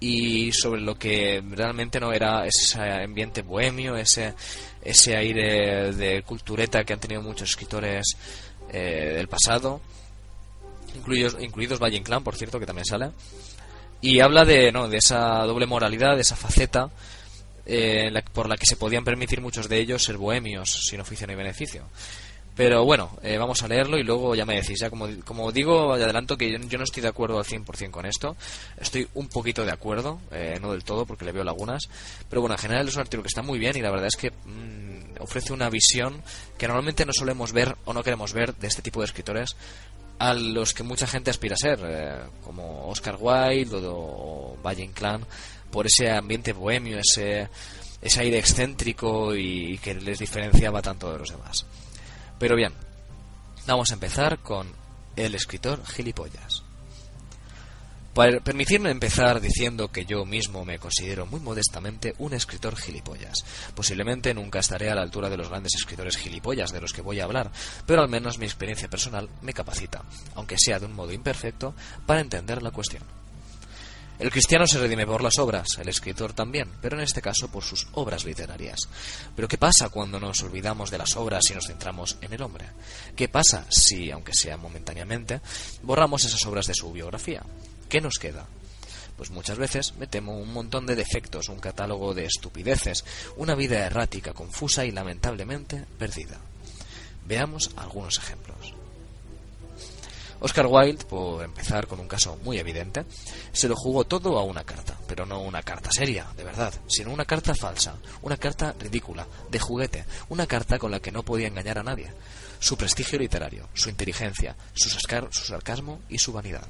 y 0.00 0.50
sobre 0.52 0.80
lo 0.80 0.98
que 0.98 1.42
realmente 1.50 2.00
no 2.00 2.12
era 2.12 2.46
ese 2.46 2.80
ambiente 2.80 3.42
bohemio, 3.42 3.96
ese, 3.96 4.34
ese 4.82 5.14
aire 5.14 5.92
de 5.92 6.22
cultureta 6.22 6.84
que 6.84 6.94
han 6.94 7.00
tenido 7.00 7.20
muchos 7.20 7.50
escritores 7.50 8.16
eh, 8.72 9.12
del 9.14 9.28
pasado, 9.28 9.82
incluidos, 10.94 11.36
incluidos 11.40 11.78
Valle 11.78 11.96
Inclán, 11.96 12.24
por 12.24 12.36
cierto, 12.36 12.58
que 12.58 12.66
también 12.66 12.84
sale. 12.84 13.10
Y 14.00 14.20
habla 14.20 14.44
de, 14.44 14.72
no, 14.72 14.88
de 14.88 14.98
esa 14.98 15.44
doble 15.44 15.66
moralidad, 15.66 16.16
de 16.16 16.22
esa 16.22 16.36
faceta 16.36 16.90
eh, 17.66 18.10
por 18.32 18.48
la 18.48 18.56
que 18.56 18.66
se 18.66 18.76
podían 18.76 19.04
permitir 19.04 19.40
muchos 19.40 19.68
de 19.68 19.78
ellos 19.78 20.02
ser 20.02 20.16
bohemios 20.16 20.86
sin 20.88 21.00
oficio 21.00 21.26
ni 21.26 21.34
beneficio. 21.34 21.84
Pero 22.56 22.84
bueno, 22.84 23.16
eh, 23.22 23.38
vamos 23.38 23.62
a 23.62 23.68
leerlo 23.68 23.96
y 23.96 24.02
luego 24.02 24.34
ya 24.34 24.44
me 24.44 24.56
decís. 24.56 24.80
Ya 24.80 24.90
como, 24.90 25.08
como 25.24 25.52
digo, 25.52 25.94
adelanto 25.94 26.36
que 26.36 26.50
yo, 26.50 26.78
no 26.78 26.84
estoy 26.84 27.02
de 27.02 27.08
acuerdo 27.08 27.38
al 27.38 27.44
100% 27.44 27.90
con 27.90 28.06
esto. 28.06 28.36
Estoy 28.76 29.08
un 29.14 29.28
poquito 29.28 29.64
de 29.64 29.72
acuerdo, 29.72 30.20
eh, 30.30 30.58
no 30.60 30.72
del 30.72 30.84
todo 30.84 31.06
porque 31.06 31.24
le 31.24 31.32
veo 31.32 31.44
lagunas. 31.44 31.88
Pero 32.28 32.42
bueno, 32.42 32.56
en 32.56 32.60
general 32.60 32.88
es 32.88 32.94
un 32.96 33.00
artículo 33.00 33.22
que 33.22 33.28
está 33.28 33.42
muy 33.42 33.58
bien 33.58 33.76
y 33.76 33.80
la 33.80 33.90
verdad 33.90 34.08
es 34.08 34.16
que 34.16 34.30
mm, 34.30 35.22
ofrece 35.22 35.52
una 35.52 35.70
visión 35.70 36.22
que 36.58 36.66
normalmente 36.66 37.06
no 37.06 37.12
solemos 37.12 37.52
ver 37.52 37.76
o 37.84 37.92
no 37.92 38.02
queremos 38.02 38.32
ver 38.32 38.54
de 38.56 38.66
este 38.66 38.82
tipo 38.82 39.00
de 39.00 39.06
escritores 39.06 39.56
a 40.20 40.34
los 40.34 40.74
que 40.74 40.82
mucha 40.82 41.06
gente 41.06 41.30
aspira 41.30 41.54
a 41.54 41.56
ser, 41.56 41.80
eh, 41.82 42.18
como 42.44 42.88
Oscar 42.88 43.16
Wilde 43.18 43.80
o, 43.86 44.54
Valle 44.62 44.84
Inclán, 44.84 45.24
por 45.70 45.86
ese 45.86 46.10
ambiente 46.10 46.52
bohemio, 46.52 46.98
ese, 46.98 47.48
ese 48.02 48.20
aire 48.20 48.38
excéntrico 48.38 49.34
y 49.34 49.78
que 49.78 49.94
les 49.94 50.18
diferenciaba 50.18 50.82
tanto 50.82 51.10
de 51.10 51.20
los 51.20 51.30
demás. 51.30 51.64
Pero 52.38 52.54
bien, 52.54 52.74
vamos 53.66 53.90
a 53.90 53.94
empezar 53.94 54.40
con 54.40 54.70
el 55.16 55.34
escritor 55.34 55.82
gilipollas. 55.86 56.49
Permitirme 58.44 58.90
empezar 58.90 59.40
diciendo 59.40 59.88
que 59.88 60.04
yo 60.04 60.26
mismo 60.26 60.62
me 60.66 60.78
considero 60.78 61.24
muy 61.24 61.40
modestamente 61.40 62.14
un 62.18 62.34
escritor 62.34 62.76
gilipollas. 62.76 63.38
Posiblemente 63.74 64.34
nunca 64.34 64.58
estaré 64.58 64.90
a 64.90 64.94
la 64.94 65.00
altura 65.00 65.30
de 65.30 65.38
los 65.38 65.48
grandes 65.48 65.74
escritores 65.74 66.18
gilipollas 66.18 66.70
de 66.70 66.82
los 66.82 66.92
que 66.92 67.00
voy 67.00 67.18
a 67.20 67.24
hablar, 67.24 67.50
pero 67.86 68.02
al 68.02 68.10
menos 68.10 68.36
mi 68.36 68.44
experiencia 68.44 68.90
personal 68.90 69.30
me 69.40 69.54
capacita, 69.54 70.04
aunque 70.34 70.56
sea 70.58 70.78
de 70.78 70.84
un 70.84 70.92
modo 70.92 71.12
imperfecto, 71.12 71.74
para 72.04 72.20
entender 72.20 72.62
la 72.62 72.72
cuestión. 72.72 73.02
El 74.18 74.30
cristiano 74.30 74.66
se 74.66 74.78
redime 74.78 75.06
por 75.06 75.22
las 75.22 75.38
obras, 75.38 75.66
el 75.78 75.88
escritor 75.88 76.34
también, 76.34 76.68
pero 76.82 76.98
en 76.98 77.04
este 77.04 77.22
caso 77.22 77.50
por 77.50 77.64
sus 77.64 77.86
obras 77.94 78.26
literarias. 78.26 78.80
Pero 79.34 79.48
¿qué 79.48 79.56
pasa 79.56 79.88
cuando 79.88 80.20
nos 80.20 80.42
olvidamos 80.42 80.90
de 80.90 80.98
las 80.98 81.16
obras 81.16 81.44
y 81.48 81.54
nos 81.54 81.68
centramos 81.68 82.18
en 82.20 82.34
el 82.34 82.42
hombre? 82.42 82.66
¿Qué 83.16 83.30
pasa 83.30 83.64
si, 83.70 84.10
aunque 84.10 84.34
sea 84.34 84.58
momentáneamente, 84.58 85.40
borramos 85.82 86.22
esas 86.26 86.44
obras 86.44 86.66
de 86.66 86.74
su 86.74 86.92
biografía? 86.92 87.42
¿Qué 87.90 88.00
nos 88.00 88.20
queda? 88.20 88.46
Pues 89.16 89.30
muchas 89.32 89.58
veces 89.58 89.94
me 89.96 90.06
temo 90.06 90.38
un 90.38 90.52
montón 90.52 90.86
de 90.86 90.94
defectos, 90.94 91.48
un 91.48 91.58
catálogo 91.58 92.14
de 92.14 92.24
estupideces, 92.24 93.04
una 93.36 93.56
vida 93.56 93.84
errática, 93.84 94.32
confusa 94.32 94.84
y 94.84 94.92
lamentablemente 94.92 95.84
perdida. 95.98 96.38
Veamos 97.26 97.72
algunos 97.74 98.16
ejemplos. 98.18 98.74
Oscar 100.38 100.68
Wilde, 100.68 101.04
por 101.04 101.42
empezar 101.42 101.88
con 101.88 101.98
un 101.98 102.06
caso 102.06 102.38
muy 102.44 102.58
evidente, 102.60 103.04
se 103.52 103.66
lo 103.66 103.74
jugó 103.74 104.04
todo 104.04 104.38
a 104.38 104.44
una 104.44 104.62
carta, 104.62 104.96
pero 105.08 105.26
no 105.26 105.40
una 105.42 105.64
carta 105.64 105.90
seria, 105.90 106.28
de 106.36 106.44
verdad, 106.44 106.72
sino 106.86 107.12
una 107.12 107.24
carta 107.24 107.56
falsa, 107.56 107.96
una 108.22 108.36
carta 108.36 108.72
ridícula, 108.78 109.26
de 109.50 109.58
juguete, 109.58 110.04
una 110.28 110.46
carta 110.46 110.78
con 110.78 110.92
la 110.92 111.00
que 111.00 111.10
no 111.10 111.24
podía 111.24 111.48
engañar 111.48 111.80
a 111.80 111.82
nadie. 111.82 112.12
Su 112.60 112.76
prestigio 112.76 113.18
literario, 113.18 113.68
su 113.74 113.90
inteligencia, 113.90 114.54
su, 114.74 114.88
su 114.88 115.44
sarcasmo 115.44 116.02
y 116.08 116.18
su 116.18 116.32
vanidad. 116.32 116.68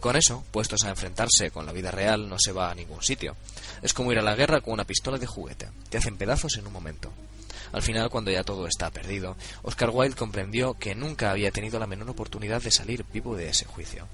Con 0.00 0.16
eso, 0.16 0.44
puestos 0.50 0.84
a 0.84 0.90
enfrentarse 0.90 1.50
con 1.50 1.66
la 1.66 1.72
vida 1.72 1.90
real, 1.90 2.28
no 2.28 2.36
se 2.38 2.52
va 2.52 2.70
a 2.70 2.74
ningún 2.74 3.02
sitio. 3.02 3.36
Es 3.82 3.92
como 3.92 4.12
ir 4.12 4.18
a 4.18 4.22
la 4.22 4.34
guerra 4.34 4.60
con 4.60 4.74
una 4.74 4.84
pistola 4.84 5.18
de 5.18 5.26
juguete. 5.26 5.68
Te 5.88 5.98
hacen 5.98 6.16
pedazos 6.16 6.56
en 6.56 6.66
un 6.66 6.72
momento. 6.72 7.12
Al 7.72 7.82
final, 7.82 8.10
cuando 8.10 8.30
ya 8.30 8.44
todo 8.44 8.66
está 8.66 8.90
perdido, 8.90 9.36
Oscar 9.62 9.90
Wilde 9.92 10.16
comprendió 10.16 10.74
que 10.74 10.94
nunca 10.94 11.30
había 11.30 11.50
tenido 11.50 11.78
la 11.78 11.86
menor 11.86 12.10
oportunidad 12.10 12.62
de 12.62 12.70
salir 12.70 13.04
vivo 13.12 13.36
de 13.36 13.48
ese 13.48 13.64
juicio. 13.64 14.06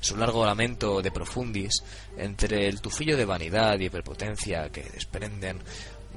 Su 0.00 0.16
largo 0.16 0.44
lamento 0.44 1.02
de 1.02 1.10
profundis, 1.10 1.82
entre 2.16 2.68
el 2.68 2.80
tufillo 2.80 3.16
de 3.16 3.24
vanidad 3.24 3.78
y 3.78 3.86
hiperpotencia 3.86 4.70
que 4.70 4.84
desprenden 4.84 5.60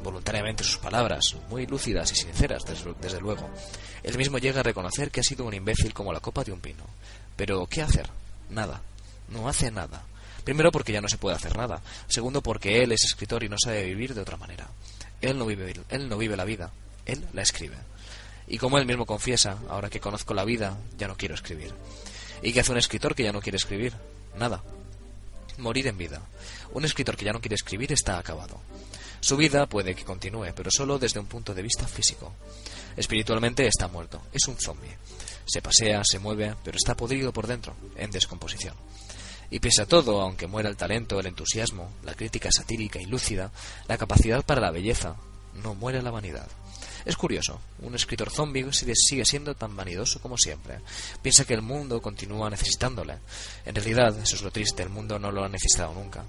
voluntariamente 0.03 0.63
sus 0.63 0.77
palabras, 0.77 1.35
muy 1.49 1.65
lúcidas 1.65 2.11
y 2.11 2.15
sinceras, 2.15 2.63
desde 3.01 3.19
luego, 3.19 3.49
él 4.03 4.17
mismo 4.17 4.37
llega 4.37 4.59
a 4.59 4.63
reconocer 4.63 5.09
que 5.09 5.21
ha 5.21 5.23
sido 5.23 5.45
un 5.45 5.53
imbécil 5.53 5.93
como 5.93 6.13
la 6.13 6.19
copa 6.19 6.43
de 6.43 6.51
un 6.51 6.59
pino. 6.59 6.83
Pero, 7.35 7.65
¿qué 7.67 7.81
hacer? 7.81 8.07
Nada. 8.49 8.81
No 9.29 9.47
hace 9.47 9.71
nada. 9.71 10.03
Primero 10.43 10.71
porque 10.71 10.93
ya 10.93 11.01
no 11.01 11.09
se 11.09 11.17
puede 11.17 11.35
hacer 11.35 11.57
nada. 11.57 11.81
Segundo 12.07 12.41
porque 12.41 12.83
él 12.83 12.91
es 12.91 13.03
escritor 13.03 13.43
y 13.43 13.49
no 13.49 13.57
sabe 13.61 13.83
vivir 13.83 14.13
de 14.13 14.21
otra 14.21 14.37
manera. 14.37 14.67
Él 15.21 15.37
no 15.37 15.45
vive, 15.45 15.73
él 15.89 16.09
no 16.09 16.17
vive 16.17 16.37
la 16.37 16.45
vida, 16.45 16.71
él 17.05 17.25
la 17.33 17.41
escribe. 17.41 17.75
Y 18.47 18.57
como 18.57 18.77
él 18.77 18.85
mismo 18.85 19.05
confiesa, 19.05 19.57
ahora 19.67 19.89
que 19.89 19.99
conozco 19.99 20.33
la 20.33 20.45
vida, 20.45 20.77
ya 20.97 21.07
no 21.07 21.17
quiero 21.17 21.35
escribir. 21.35 21.73
¿Y 22.41 22.53
qué 22.53 22.61
hace 22.61 22.71
un 22.71 22.77
escritor 22.77 23.15
que 23.15 23.23
ya 23.23 23.33
no 23.33 23.41
quiere 23.41 23.57
escribir? 23.57 23.93
Nada. 24.37 24.63
Morir 25.57 25.87
en 25.87 25.97
vida. 25.97 26.21
Un 26.71 26.85
escritor 26.85 27.17
que 27.17 27.25
ya 27.25 27.33
no 27.33 27.41
quiere 27.41 27.55
escribir 27.55 27.91
está 27.91 28.17
acabado. 28.17 28.61
Su 29.19 29.35
vida 29.35 29.65
puede 29.65 29.95
que 29.95 30.05
continúe, 30.05 30.53
pero 30.55 30.69
solo 30.71 30.99
desde 30.99 31.19
un 31.19 31.25
punto 31.25 31.53
de 31.53 31.63
vista 31.63 31.87
físico. 31.87 32.33
Espiritualmente 32.95 33.67
está 33.67 33.87
muerto, 33.87 34.21
es 34.31 34.47
un 34.47 34.57
zombie. 34.57 34.95
Se 35.45 35.61
pasea, 35.61 36.03
se 36.03 36.19
mueve, 36.19 36.55
pero 36.63 36.77
está 36.77 36.95
podrido 36.95 37.33
por 37.33 37.47
dentro, 37.47 37.75
en 37.95 38.11
descomposición. 38.11 38.75
Y 39.49 39.59
pese 39.59 39.81
a 39.81 39.85
todo, 39.85 40.21
aunque 40.21 40.47
muera 40.47 40.69
el 40.69 40.77
talento, 40.77 41.19
el 41.19 41.27
entusiasmo, 41.27 41.91
la 42.03 42.13
crítica 42.13 42.51
satírica 42.51 42.99
y 42.99 43.05
lúcida, 43.05 43.51
la 43.87 43.97
capacidad 43.97 44.43
para 44.45 44.61
la 44.61 44.71
belleza, 44.71 45.15
no 45.63 45.73
muere 45.75 46.01
la 46.01 46.11
vanidad. 46.11 46.47
Es 47.07 47.15
curioso, 47.15 47.61
un 47.83 47.95
escritor 47.95 48.29
zombie 48.29 48.67
sigue 48.73 49.23
siendo 49.23 49.55
tan 49.55 49.73
vanidoso 49.77 50.19
como 50.19 50.37
siempre. 50.37 50.79
Piensa 51.21 51.45
que 51.45 51.53
el 51.53 51.61
mundo 51.61 52.01
continúa 52.01 52.49
necesitándole. 52.49 53.19
En 53.65 53.73
realidad, 53.73 54.19
eso 54.19 54.35
es 54.35 54.41
lo 54.41 54.51
triste, 54.51 54.83
el 54.83 54.89
mundo 54.89 55.17
no 55.17 55.31
lo 55.31 55.45
ha 55.45 55.47
necesitado 55.47 55.93
nunca. 55.93 56.25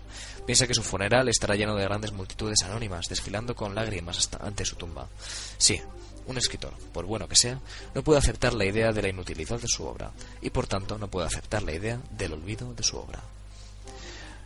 Piensa 0.47 0.69
que 0.69 0.75
su 0.75 0.85
funeral 0.85 1.29
estará 1.29 1.57
lleno 1.57 1.75
de 1.75 1.83
grandes 1.83 2.13
multitudes 2.13 2.63
anónimas, 2.63 3.09
desfilando 3.09 3.57
con 3.57 3.75
lágrimas 3.75 4.19
hasta 4.19 4.39
ante 4.39 4.65
su 4.65 4.77
tumba. 4.77 5.09
Sí, 5.57 5.81
un 6.29 6.39
escritor, 6.39 6.73
por 6.93 7.07
bueno 7.07 7.27
que 7.27 7.37
sea, 7.37 7.59
no 7.95 8.03
puede 8.03 8.19
aceptar 8.19 8.55
la 8.55 8.65
idea 8.65 8.93
de 8.93 9.03
la 9.03 9.09
inutilidad 9.09 9.59
de 9.59 9.67
su 9.67 9.85
obra, 9.85 10.13
y 10.41 10.51
por 10.51 10.67
tanto 10.67 10.99
no 10.99 11.09
puede 11.09 11.27
aceptar 11.27 11.63
la 11.63 11.73
idea 11.73 12.01
del 12.13 12.35
olvido 12.35 12.73
de 12.75 12.83
su 12.83 12.97
obra. 12.97 13.23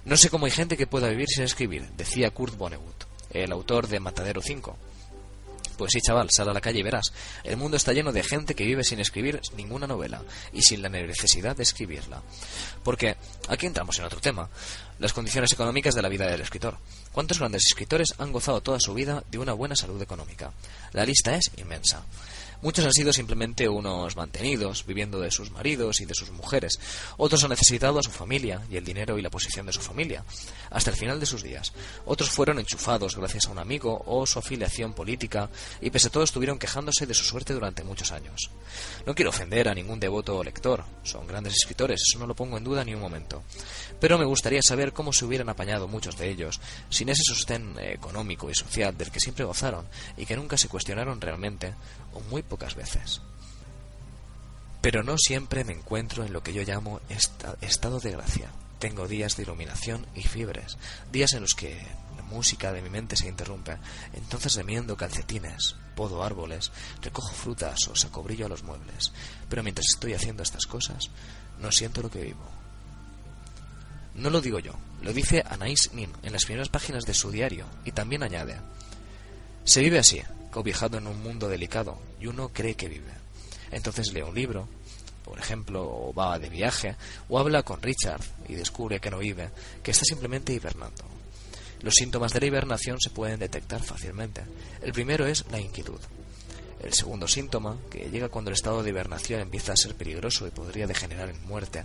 No 0.05 0.17
sé 0.17 0.31
cómo 0.31 0.47
hay 0.47 0.53
gente 0.53 0.77
que 0.77 0.87
pueda 0.87 1.09
vivir 1.09 1.29
sin 1.29 1.45
escribir, 1.45 1.91
decía 1.97 2.31
Kurt 2.31 2.57
Vonnegut, 2.57 3.05
el 3.31 3.53
autor 3.53 3.89
de 3.89 4.01
Matadero 4.01 4.41
5, 4.41 4.77
pues 5.77 5.93
sí, 5.93 6.01
chaval, 6.01 6.31
sal 6.31 6.49
a 6.49 6.53
la 6.53 6.61
calle 6.61 6.81
y 6.81 6.83
verás. 6.83 7.13
El 7.45 7.57
mundo 7.57 7.77
está 7.77 7.93
lleno 7.93 8.13
de 8.13 8.23
gente 8.23 8.55
que 8.55 8.65
vive 8.65 8.85
sin 8.85 9.01
escribir 9.01 9.41
ninguna 9.57 9.87
novela 9.87 10.23
y 10.53 10.63
sin 10.63 10.83
la 10.83 10.89
necesidad 10.89 11.57
de 11.57 11.63
escribirla. 11.63 12.23
Porque 12.83 13.17
aquí 13.49 13.67
entramos 13.67 13.99
en 13.99 14.05
otro 14.05 14.21
tema, 14.21 14.49
las 14.99 15.13
condiciones 15.13 15.53
económicas 15.53 15.95
de 15.95 16.03
la 16.03 16.09
vida 16.09 16.27
del 16.27 16.41
escritor. 16.41 16.79
¿Cuántos 17.13 17.39
grandes 17.39 17.65
escritores 17.67 18.15
han 18.19 18.33
gozado 18.33 18.63
toda 18.63 18.81
su 18.81 18.95
vida 18.95 19.25
de 19.31 19.39
una 19.39 19.53
buena 19.53 19.77
salud 19.77 20.01
económica? 20.01 20.53
La 20.93 21.05
lista 21.05 21.35
es 21.35 21.51
inmensa. 21.57 22.05
Muchos 22.63 22.85
han 22.85 22.93
sido 22.93 23.13
simplemente 23.13 23.69
unos 23.69 24.17
mantenidos, 24.17 24.87
viviendo 24.87 25.19
de 25.19 25.33
sus 25.33 25.51
maridos 25.51 26.01
y 26.01 26.05
de 26.05 26.15
sus 26.15 26.31
mujeres. 26.31 26.79
Otros 27.17 27.43
han 27.43 27.51
necesitado 27.51 27.99
a 27.99 28.03
su 28.05 28.11
familia 28.13 28.63
y 28.71 28.77
el 28.77 28.85
dinero 28.85 29.19
y 29.19 29.23
la 29.23 29.31
posición 29.31 29.67
de 29.67 29.73
su 29.73 29.81
familia, 29.81 30.25
hasta 30.71 30.91
el 30.91 30.97
final 30.97 31.19
de 31.19 31.27
sus 31.27 31.43
días. 31.43 31.73
Otros 32.07 32.31
fueron 32.31 32.61
enchufados 32.61 33.17
gracias 33.17 33.47
a 33.47 33.51
un 33.51 33.59
amigo 33.59 34.05
o 34.07 34.25
su 34.27 34.39
afiliación 34.39 34.93
política 34.95 35.51
y 35.81 35.91
pese 35.91 36.07
a 36.07 36.11
todo 36.13 36.23
estuvieron 36.23 36.59
quejándose 36.59 37.05
de 37.05 37.15
su 37.15 37.25
suerte 37.25 37.53
durante 37.53 37.83
muchos 37.83 38.13
años. 38.13 38.51
No 39.07 39.15
quiero 39.15 39.31
ofender 39.31 39.69
a 39.69 39.75
ningún 39.75 39.99
devoto 39.99 40.37
o 40.37 40.45
lector. 40.45 40.85
Son 41.03 41.27
grandes 41.27 41.55
escritores, 41.55 42.01
eso 42.09 42.21
no 42.21 42.29
lo 42.29 42.37
pongo 42.37 42.59
en 42.59 42.65
duda 42.65 42.85
ni 42.85 42.95
un 42.95 43.01
momento. 43.01 43.43
Pero 43.99 44.19
me 44.19 44.25
gustaría 44.25 44.61
saber 44.63 44.93
cómo 44.93 45.13
se 45.13 45.25
hubieran 45.25 45.49
apañado 45.49 45.89
muchos 45.89 46.17
de 46.17 46.31
ellos 46.31 46.61
sin 46.91 47.09
ese 47.09 47.25
sostén 47.25 47.77
económico 47.81 48.49
y 48.49 48.55
social 48.55 48.97
del 48.97 49.11
que 49.11 49.19
siempre 49.19 49.45
gozaron 49.45 49.87
y 50.17 50.27
que 50.27 50.37
nunca 50.37 50.57
se 50.57 50.69
cuestionaron 50.69 51.21
realmente 51.21 51.75
o 52.13 52.21
muy 52.21 52.43
pocas 52.43 52.75
veces. 52.75 53.21
Pero 54.81 55.05
no 55.05 55.17
siempre 55.17 55.65
me 55.65 55.73
encuentro 55.73 56.25
en 56.25 56.33
lo 56.33 56.43
que 56.43 56.53
yo 56.53 56.63
llamo 56.63 57.01
estado 57.61 58.01
de 58.01 58.11
gracia. 58.11 58.51
Tengo 58.81 59.07
días 59.07 59.37
de 59.37 59.45
iluminación 59.45 60.07
y 60.15 60.23
fiebres, 60.23 60.77
días 61.13 61.35
en 61.35 61.43
los 61.43 61.55
que 61.55 61.81
la 62.17 62.23
música 62.25 62.73
de 62.73 62.83
mi 62.83 62.91
mente 62.91 63.17
se 63.17 63.29
interrumpe, 63.29 63.77
entonces 64.13 64.57
remiendo 64.57 64.97
calcetines, 64.97 65.77
podo 65.95 66.25
árboles, 66.25 66.73
recojo 67.01 67.33
frutas 67.33 67.79
o 67.89 67.95
saco 67.95 68.25
brillo 68.25 68.47
a 68.47 68.49
los 68.49 68.65
muebles. 68.65 69.13
Pero 69.49 69.63
mientras 69.63 69.87
estoy 69.89 70.15
haciendo 70.15 70.43
estas 70.43 70.67
cosas, 70.67 71.11
no 71.61 71.71
siento 71.71 72.03
lo 72.03 72.11
que 72.11 72.23
vivo. 72.23 72.45
No 74.17 74.31
lo 74.31 74.41
digo 74.41 74.59
yo, 74.59 74.75
lo 75.01 75.13
dice 75.13 75.45
Anais 75.49 75.91
Nin 75.93 76.11
en 76.25 76.33
las 76.33 76.45
primeras 76.45 76.69
páginas 76.69 77.05
de 77.05 77.15
su 77.15 77.31
diario 77.31 77.67
y 77.85 77.93
también 77.93 78.25
añade: 78.25 78.61
Se 79.65 79.81
vive 79.81 80.01
así, 80.01 80.21
cobijado 80.53 80.99
en 80.99 81.09
un 81.09 81.21
mundo 81.21 81.49
delicado 81.49 81.99
y 82.21 82.29
uno 82.29 82.51
cree 82.51 82.77
que 82.77 82.89
vive. 82.89 83.11
Entonces 83.73 84.13
lee 84.13 84.23
un 84.23 84.35
libro, 84.35 84.69
por 85.25 85.39
ejemplo, 85.39 85.83
o 85.83 86.15
va 86.15 86.39
de 86.39 86.51
viaje, 86.51 86.95
o 87.29 87.39
habla 87.41 87.65
con 87.65 87.83
Richard 87.83 88.21
y 88.49 88.55
descubre 88.55 89.01
que 89.01 89.11
no 89.11 89.19
vive, 89.19 89.51
que 89.83 89.91
está 89.91 90.05
simplemente 90.05 90.53
hibernando. 90.53 91.05
Los 91.81 91.95
síntomas 91.95 92.33
de 92.33 92.41
la 92.41 92.47
hibernación 92.47 93.01
se 93.01 93.11
pueden 93.11 93.41
detectar 93.41 93.83
fácilmente. 93.83 94.43
El 94.83 94.93
primero 94.93 95.27
es 95.27 95.45
la 95.51 95.59
inquietud. 95.59 95.99
El 96.81 96.93
segundo 96.93 97.27
síntoma, 97.27 97.79
que 97.91 98.11
llega 98.11 98.29
cuando 98.29 98.51
el 98.51 98.57
estado 98.57 98.83
de 98.83 98.91
hibernación 98.91 99.41
empieza 99.41 99.73
a 99.73 99.77
ser 99.77 99.95
peligroso 99.95 100.47
y 100.47 100.51
podría 100.51 100.87
degenerar 100.87 101.29
en 101.29 101.45
muerte, 101.47 101.85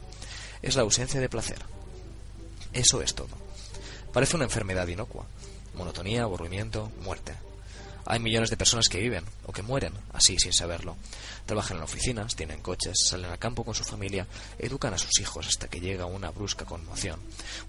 es 0.61 0.75
la 0.75 0.81
ausencia 0.81 1.19
de 1.19 1.29
placer. 1.29 1.59
Eso 2.73 3.01
es 3.01 3.15
todo. 3.15 3.35
Parece 4.11 4.35
una 4.35 4.45
enfermedad 4.45 4.87
inocua. 4.87 5.25
Monotonía, 5.75 6.23
aburrimiento, 6.23 6.91
muerte. 7.01 7.33
Hay 8.09 8.19
millones 8.21 8.49
de 8.49 8.55
personas 8.55 8.87
que 8.87 9.01
viven 9.01 9.25
o 9.45 9.51
que 9.51 9.61
mueren 9.61 9.91
así 10.13 10.37
sin 10.39 10.53
saberlo. 10.53 10.95
Trabajan 11.45 11.77
en 11.77 11.83
oficinas, 11.83 12.37
tienen 12.37 12.61
coches, 12.61 12.95
salen 13.05 13.29
al 13.29 13.37
campo 13.37 13.65
con 13.65 13.75
su 13.75 13.83
familia, 13.83 14.25
educan 14.57 14.93
a 14.93 14.97
sus 14.97 15.19
hijos 15.19 15.45
hasta 15.45 15.67
que 15.67 15.81
llega 15.81 16.05
una 16.05 16.31
brusca 16.31 16.63
conmoción, 16.63 17.19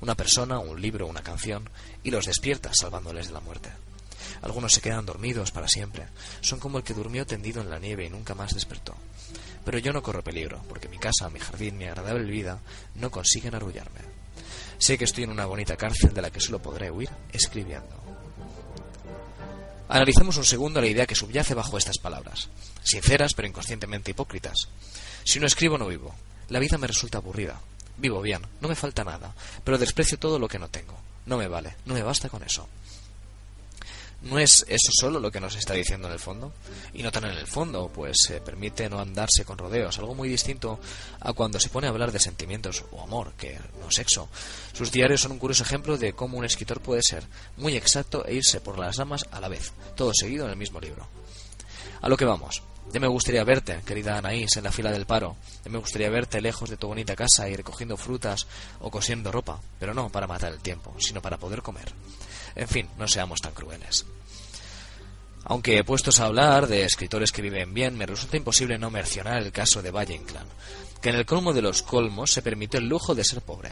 una 0.00 0.14
persona, 0.14 0.60
un 0.60 0.80
libro, 0.80 1.08
una 1.08 1.22
canción, 1.22 1.68
y 2.04 2.12
los 2.12 2.26
despierta 2.26 2.70
salvándoles 2.72 3.26
de 3.26 3.32
la 3.32 3.40
muerte. 3.40 3.70
Algunos 4.42 4.72
se 4.72 4.80
quedan 4.80 5.06
dormidos 5.06 5.50
para 5.50 5.66
siempre. 5.66 6.06
Son 6.40 6.60
como 6.60 6.78
el 6.78 6.84
que 6.84 6.94
durmió 6.94 7.26
tendido 7.26 7.60
en 7.60 7.70
la 7.70 7.80
nieve 7.80 8.04
y 8.04 8.10
nunca 8.10 8.36
más 8.36 8.54
despertó. 8.54 8.94
Pero 9.64 9.78
yo 9.78 9.92
no 9.92 10.04
corro 10.04 10.22
peligro, 10.22 10.62
porque 10.68 10.88
mi 10.88 10.98
casa, 10.98 11.28
mi 11.30 11.40
jardín, 11.40 11.78
mi 11.78 11.86
agradable 11.86 12.30
vida 12.30 12.60
no 12.94 13.10
consiguen 13.10 13.56
arrullarme. 13.56 14.00
Sé 14.78 14.96
que 14.96 15.04
estoy 15.04 15.24
en 15.24 15.30
una 15.30 15.46
bonita 15.46 15.76
cárcel 15.76 16.14
de 16.14 16.22
la 16.22 16.30
que 16.30 16.40
solo 16.40 16.62
podré 16.62 16.92
huir 16.92 17.10
escribiendo. 17.32 18.07
Analicemos 19.88 20.36
un 20.36 20.44
segundo 20.44 20.80
la 20.80 20.86
idea 20.86 21.06
que 21.06 21.14
subyace 21.14 21.54
bajo 21.54 21.78
estas 21.78 21.98
palabras, 21.98 22.48
sinceras 22.82 23.32
pero 23.34 23.48
inconscientemente 23.48 24.10
hipócritas. 24.10 24.68
Si 25.24 25.40
no 25.40 25.46
escribo, 25.46 25.78
no 25.78 25.86
vivo. 25.86 26.14
La 26.50 26.58
vida 26.58 26.76
me 26.76 26.86
resulta 26.86 27.18
aburrida. 27.18 27.60
Vivo 27.96 28.20
bien, 28.20 28.42
no 28.60 28.68
me 28.68 28.74
falta 28.74 29.02
nada, 29.02 29.34
pero 29.64 29.78
desprecio 29.78 30.18
todo 30.18 30.38
lo 30.38 30.46
que 30.46 30.58
no 30.58 30.68
tengo. 30.68 30.98
No 31.24 31.38
me 31.38 31.48
vale, 31.48 31.76
no 31.86 31.94
me 31.94 32.02
basta 32.02 32.28
con 32.28 32.42
eso. 32.42 32.68
¿No 34.20 34.38
es 34.38 34.64
eso 34.68 34.90
solo 34.92 35.20
lo 35.20 35.30
que 35.30 35.38
nos 35.38 35.54
está 35.54 35.74
diciendo 35.74 36.08
en 36.08 36.14
el 36.14 36.18
fondo? 36.18 36.52
Y 36.92 37.04
no 37.04 37.12
tan 37.12 37.24
en 37.24 37.38
el 37.38 37.46
fondo, 37.46 37.88
pues 37.88 38.16
se 38.26 38.40
permite 38.40 38.88
no 38.88 38.98
andarse 38.98 39.44
con 39.44 39.56
rodeos, 39.56 39.96
algo 39.98 40.14
muy 40.14 40.28
distinto 40.28 40.80
a 41.20 41.32
cuando 41.32 41.60
se 41.60 41.68
pone 41.68 41.86
a 41.86 41.90
hablar 41.90 42.10
de 42.10 42.18
sentimientos 42.18 42.84
o 42.90 43.02
amor, 43.02 43.34
que 43.34 43.58
no 43.80 43.90
sexo. 43.92 44.28
Sus 44.72 44.90
diarios 44.90 45.20
son 45.20 45.32
un 45.32 45.38
curioso 45.38 45.62
ejemplo 45.62 45.96
de 45.96 46.14
cómo 46.14 46.36
un 46.36 46.44
escritor 46.44 46.80
puede 46.80 47.02
ser 47.02 47.24
muy 47.56 47.76
exacto 47.76 48.26
e 48.26 48.34
irse 48.34 48.60
por 48.60 48.76
las 48.78 48.96
ramas 48.96 49.24
a 49.30 49.40
la 49.40 49.48
vez, 49.48 49.72
todo 49.94 50.12
seguido 50.12 50.46
en 50.46 50.50
el 50.50 50.56
mismo 50.56 50.80
libro. 50.80 51.06
A 52.00 52.08
lo 52.08 52.16
que 52.16 52.24
vamos. 52.24 52.62
Ya 52.90 53.00
me 53.00 53.06
gustaría 53.06 53.44
verte, 53.44 53.82
querida 53.84 54.16
Anaís, 54.16 54.56
en 54.56 54.64
la 54.64 54.72
fila 54.72 54.90
del 54.90 55.04
paro. 55.04 55.36
Ya 55.62 55.70
me 55.70 55.78
gustaría 55.78 56.08
verte 56.08 56.40
lejos 56.40 56.70
de 56.70 56.78
tu 56.78 56.86
bonita 56.86 57.14
casa 57.14 57.46
y 57.48 57.54
recogiendo 57.54 57.98
frutas 57.98 58.46
o 58.80 58.90
cosiendo 58.90 59.30
ropa, 59.30 59.60
pero 59.78 59.92
no 59.92 60.08
para 60.08 60.26
matar 60.26 60.52
el 60.52 60.60
tiempo, 60.60 60.94
sino 60.98 61.20
para 61.20 61.36
poder 61.36 61.60
comer. 61.60 61.92
En 62.58 62.68
fin, 62.68 62.88
no 62.98 63.06
seamos 63.06 63.40
tan 63.40 63.54
crueles. 63.54 64.04
Aunque 65.44 65.82
puestos 65.84 66.18
a 66.20 66.26
hablar 66.26 66.66
de 66.66 66.84
escritores 66.84 67.32
que 67.32 67.40
viven 67.40 67.72
bien, 67.72 67.96
me 67.96 68.04
resulta 68.04 68.36
imposible 68.36 68.78
no 68.78 68.90
mencionar 68.90 69.38
el 69.38 69.52
caso 69.52 69.80
de 69.80 69.92
Valle 69.92 70.14
Inclán, 70.14 70.46
que 71.00 71.10
en 71.10 71.14
el 71.14 71.24
colmo 71.24 71.54
de 71.54 71.62
los 71.62 71.82
colmos 71.82 72.32
se 72.32 72.42
permitió 72.42 72.80
el 72.80 72.88
lujo 72.88 73.14
de 73.14 73.24
ser 73.24 73.40
pobre. 73.40 73.70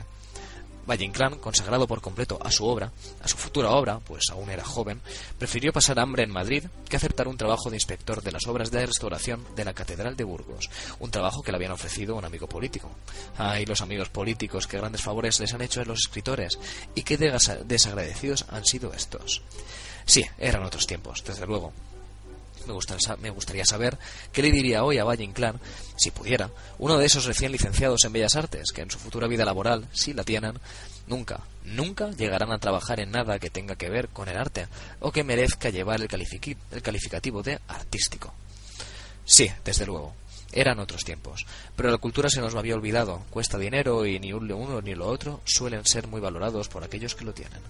Valle 0.88 1.05
Inclán, 1.05 1.38
consagrado 1.38 1.87
por 1.87 2.01
completo 2.01 2.38
a 2.42 2.51
su 2.51 2.64
obra, 2.66 2.92
a 3.22 3.29
su 3.29 3.37
futura 3.37 3.70
obra, 3.70 3.99
pues 3.99 4.25
aún 4.31 4.51
era 4.51 4.64
joven, 4.64 5.01
prefirió 5.38 5.72
pasar 5.72 5.99
hambre 5.99 6.22
en 6.22 6.31
Madrid 6.31 6.64
que 6.88 6.96
aceptar 6.96 7.29
un 7.29 7.37
trabajo 7.37 7.70
de 7.70 7.77
inspector 7.77 8.22
de 8.22 8.33
las 8.33 8.46
obras 8.46 8.70
de 8.70 8.87
restauración 8.87 9.44
de 9.57 9.64
la 9.64 9.75
Catedral 9.75 10.16
de 10.16 10.25
Burgos, 10.25 10.70
un 11.01 11.11
trabajo 11.11 11.42
que 11.42 11.51
le 11.51 11.57
habían 11.57 11.72
ofrecido 11.72 12.16
un 12.16 12.25
amigo 12.25 12.49
político. 12.49 12.90
Ay, 13.37 13.66
los 13.66 13.81
amigos 13.81 14.09
políticos, 14.09 14.66
qué 14.66 14.79
grandes 14.79 15.03
favores 15.03 15.40
les 15.40 15.53
han 15.53 15.62
hecho 15.62 15.81
a 15.81 15.85
los 15.85 16.01
escritores, 16.07 16.59
y 16.94 17.03
qué 17.03 17.16
desagradecidos 17.16 18.46
han 18.49 18.64
sido 18.64 18.92
estos. 18.92 19.42
Sí, 20.05 20.25
eran 20.38 20.62
otros 20.62 20.87
tiempos, 20.87 21.25
desde 21.25 21.46
luego. 21.46 21.72
Me, 22.66 22.74
me 23.20 23.31
gustaría 23.31 23.64
saber 23.64 23.98
qué 24.33 24.42
le 24.42 24.50
diría 24.50 24.85
hoy 24.85 24.98
a 24.98 25.05
Valle 25.05 25.24
Inclán, 25.24 25.61
si 25.96 26.11
pudiera, 26.11 26.50
uno 26.79 26.98
de 26.98 27.07
esos 27.07 27.24
recién 27.24 27.52
licenciados 27.52 28.05
en 28.05 28.12
Bellas 28.12 28.37
Artes, 28.37 28.72
que 28.72 28.83
en 28.83 28.90
su 28.90 28.98
futura 28.98 29.29
vida 29.29 29.44
laboral, 29.44 29.88
si 29.92 30.12
la 30.12 30.24
tienen, 30.24 30.59
nunca, 31.07 31.40
nunca 31.64 32.11
llegarán 32.11 32.52
a 32.52 32.59
trabajar 32.59 33.00
en 33.00 33.12
nada 33.12 33.38
que 33.38 33.50
tenga 33.50 33.76
que 33.76 33.90
ver 33.90 34.09
con 34.09 34.29
el 34.29 34.37
arte, 34.37 34.68
o 35.00 35.12
que 35.12 35.24
merezca 35.24 35.70
llevar 35.70 36.00
el, 36.00 36.09
el 36.70 36.83
calificativo 36.83 37.42
de 37.42 37.61
artístico. 37.68 38.35
Sí, 39.24 39.50
desde 39.64 39.87
luego, 39.87 40.14
eran 40.52 40.79
otros 40.79 41.05
tiempos, 41.05 41.44
pero 41.74 41.90
la 41.90 41.98
cultura 41.98 42.31
se 42.31 42.40
nos 42.40 42.55
había 42.55 42.74
olvidado, 42.74 43.22
cuesta 43.31 43.59
dinero 43.59 44.07
y 44.07 44.18
ni 44.18 44.33
uno 44.33 44.81
ni 44.81 44.94
lo 44.94 45.09
otro 45.09 45.40
suelen 45.44 45.85
ser 45.85 46.07
muy 46.07 46.20
valorados 46.20 46.68
por 46.68 46.85
aquellos 46.85 47.14
que 47.14 47.24
lo 47.24 47.35
tienen. 47.35 47.61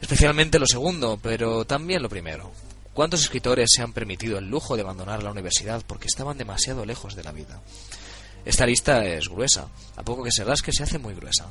Especialmente 0.00 0.58
lo 0.58 0.66
segundo, 0.66 1.18
pero 1.22 1.64
también 1.64 2.02
lo 2.02 2.08
primero. 2.08 2.50
¿Cuántos 2.94 3.22
escritores 3.22 3.70
se 3.74 3.82
han 3.82 3.94
permitido 3.94 4.38
el 4.38 4.50
lujo 4.50 4.76
de 4.76 4.82
abandonar 4.82 5.22
la 5.22 5.30
universidad 5.30 5.82
porque 5.86 6.08
estaban 6.08 6.36
demasiado 6.36 6.84
lejos 6.84 7.16
de 7.16 7.24
la 7.24 7.32
vida? 7.32 7.62
Esta 8.44 8.66
lista 8.66 9.04
es 9.04 9.28
gruesa, 9.28 9.68
a 9.94 10.02
poco 10.02 10.24
que 10.24 10.32
se 10.32 10.42
rasque 10.42 10.72
se 10.72 10.82
hace 10.82 10.98
muy 10.98 11.14
gruesa. 11.14 11.46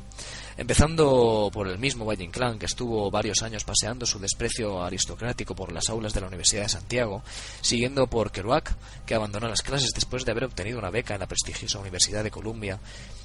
Empezando 0.58 1.50
por 1.54 1.70
el 1.70 1.80
mismo 1.80 2.04
Valle 2.04 2.26
Inclán, 2.26 2.60
que 2.60 2.66
estuvo 2.66 3.10
varios 3.10 3.42
años 3.44 3.64
paseando 3.64 4.06
su 4.06 4.20
desprecio 4.20 4.84
aristocrático 4.84 5.56
por 5.56 5.72
las 5.72 5.90
aulas 5.90 6.14
de 6.14 6.20
la 6.20 6.28
Universidad 6.28 6.64
de 6.64 6.70
Santiago, 6.70 7.24
siguiendo 7.62 8.08
por 8.08 8.32
Kerouac, 8.32 8.76
que 9.06 9.16
abandonó 9.16 9.48
las 9.48 9.62
clases 9.62 9.92
después 9.96 10.26
de 10.26 10.32
haber 10.32 10.44
obtenido 10.44 10.80
una 10.80 10.90
beca 10.90 11.14
en 11.14 11.22
la 11.22 11.28
prestigiosa 11.28 11.80
Universidad 11.80 12.26
de 12.26 12.32
Columbia, 12.32 12.78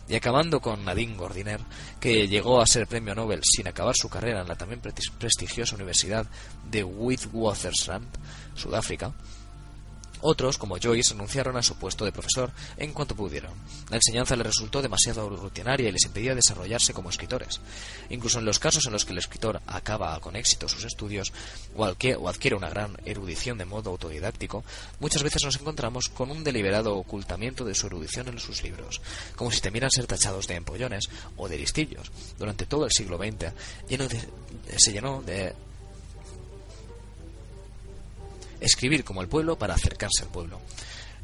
y 0.08 0.14
acabando 0.14 0.60
con 0.60 0.84
Nadine 0.84 1.16
Gordiner, 1.16 1.60
que 1.98 2.28
llegó 2.28 2.60
a 2.60 2.66
ser 2.66 2.86
premio 2.86 3.16
Nobel 3.16 3.40
sin 3.42 3.66
acabar 3.66 3.96
su 3.96 4.08
carrera 4.08 4.42
en 4.42 4.48
la 4.48 4.54
también 4.54 4.80
prestigiosa 4.80 5.74
Universidad 5.74 6.26
de 6.70 6.84
Witwatersrand, 6.84 8.06
Sudáfrica, 8.54 9.12
otros, 10.20 10.58
como 10.58 10.78
Joyce, 10.78 11.14
renunciaron 11.14 11.56
a 11.56 11.62
su 11.62 11.76
puesto 11.76 12.04
de 12.04 12.12
profesor 12.12 12.52
en 12.76 12.92
cuanto 12.92 13.14
pudieron. 13.14 13.52
La 13.90 13.96
enseñanza 13.96 14.36
les 14.36 14.46
resultó 14.46 14.82
demasiado 14.82 15.28
rutinaria 15.28 15.88
y 15.88 15.92
les 15.92 16.04
impedía 16.04 16.34
desarrollarse 16.34 16.92
como 16.92 17.10
escritores. 17.10 17.60
Incluso 18.10 18.38
en 18.38 18.44
los 18.44 18.58
casos 18.58 18.86
en 18.86 18.92
los 18.92 19.04
que 19.04 19.12
el 19.12 19.18
escritor 19.18 19.60
acaba 19.66 20.18
con 20.20 20.36
éxito 20.36 20.68
sus 20.68 20.84
estudios 20.84 21.32
o 21.74 21.84
adquiere 21.84 22.56
una 22.56 22.70
gran 22.70 22.96
erudición 23.04 23.58
de 23.58 23.64
modo 23.64 23.90
autodidáctico, 23.90 24.64
muchas 25.00 25.22
veces 25.22 25.44
nos 25.44 25.60
encontramos 25.60 26.08
con 26.08 26.30
un 26.30 26.44
deliberado 26.44 26.96
ocultamiento 26.96 27.64
de 27.64 27.74
su 27.74 27.86
erudición 27.86 28.28
en 28.28 28.38
sus 28.38 28.62
libros, 28.62 29.00
como 29.36 29.50
si 29.50 29.60
temieran 29.60 29.90
ser 29.90 30.06
tachados 30.06 30.46
de 30.46 30.54
empollones 30.54 31.08
o 31.36 31.48
de 31.48 31.58
listillos. 31.58 32.10
Durante 32.38 32.66
todo 32.66 32.84
el 32.84 32.92
siglo 32.92 33.18
XX 33.18 33.52
se 34.76 34.92
llenó 34.92 35.22
de 35.22 35.54
escribir 38.60 39.04
como 39.04 39.22
el 39.22 39.28
pueblo 39.28 39.58
para 39.58 39.74
acercarse 39.74 40.22
al 40.22 40.28
pueblo. 40.28 40.60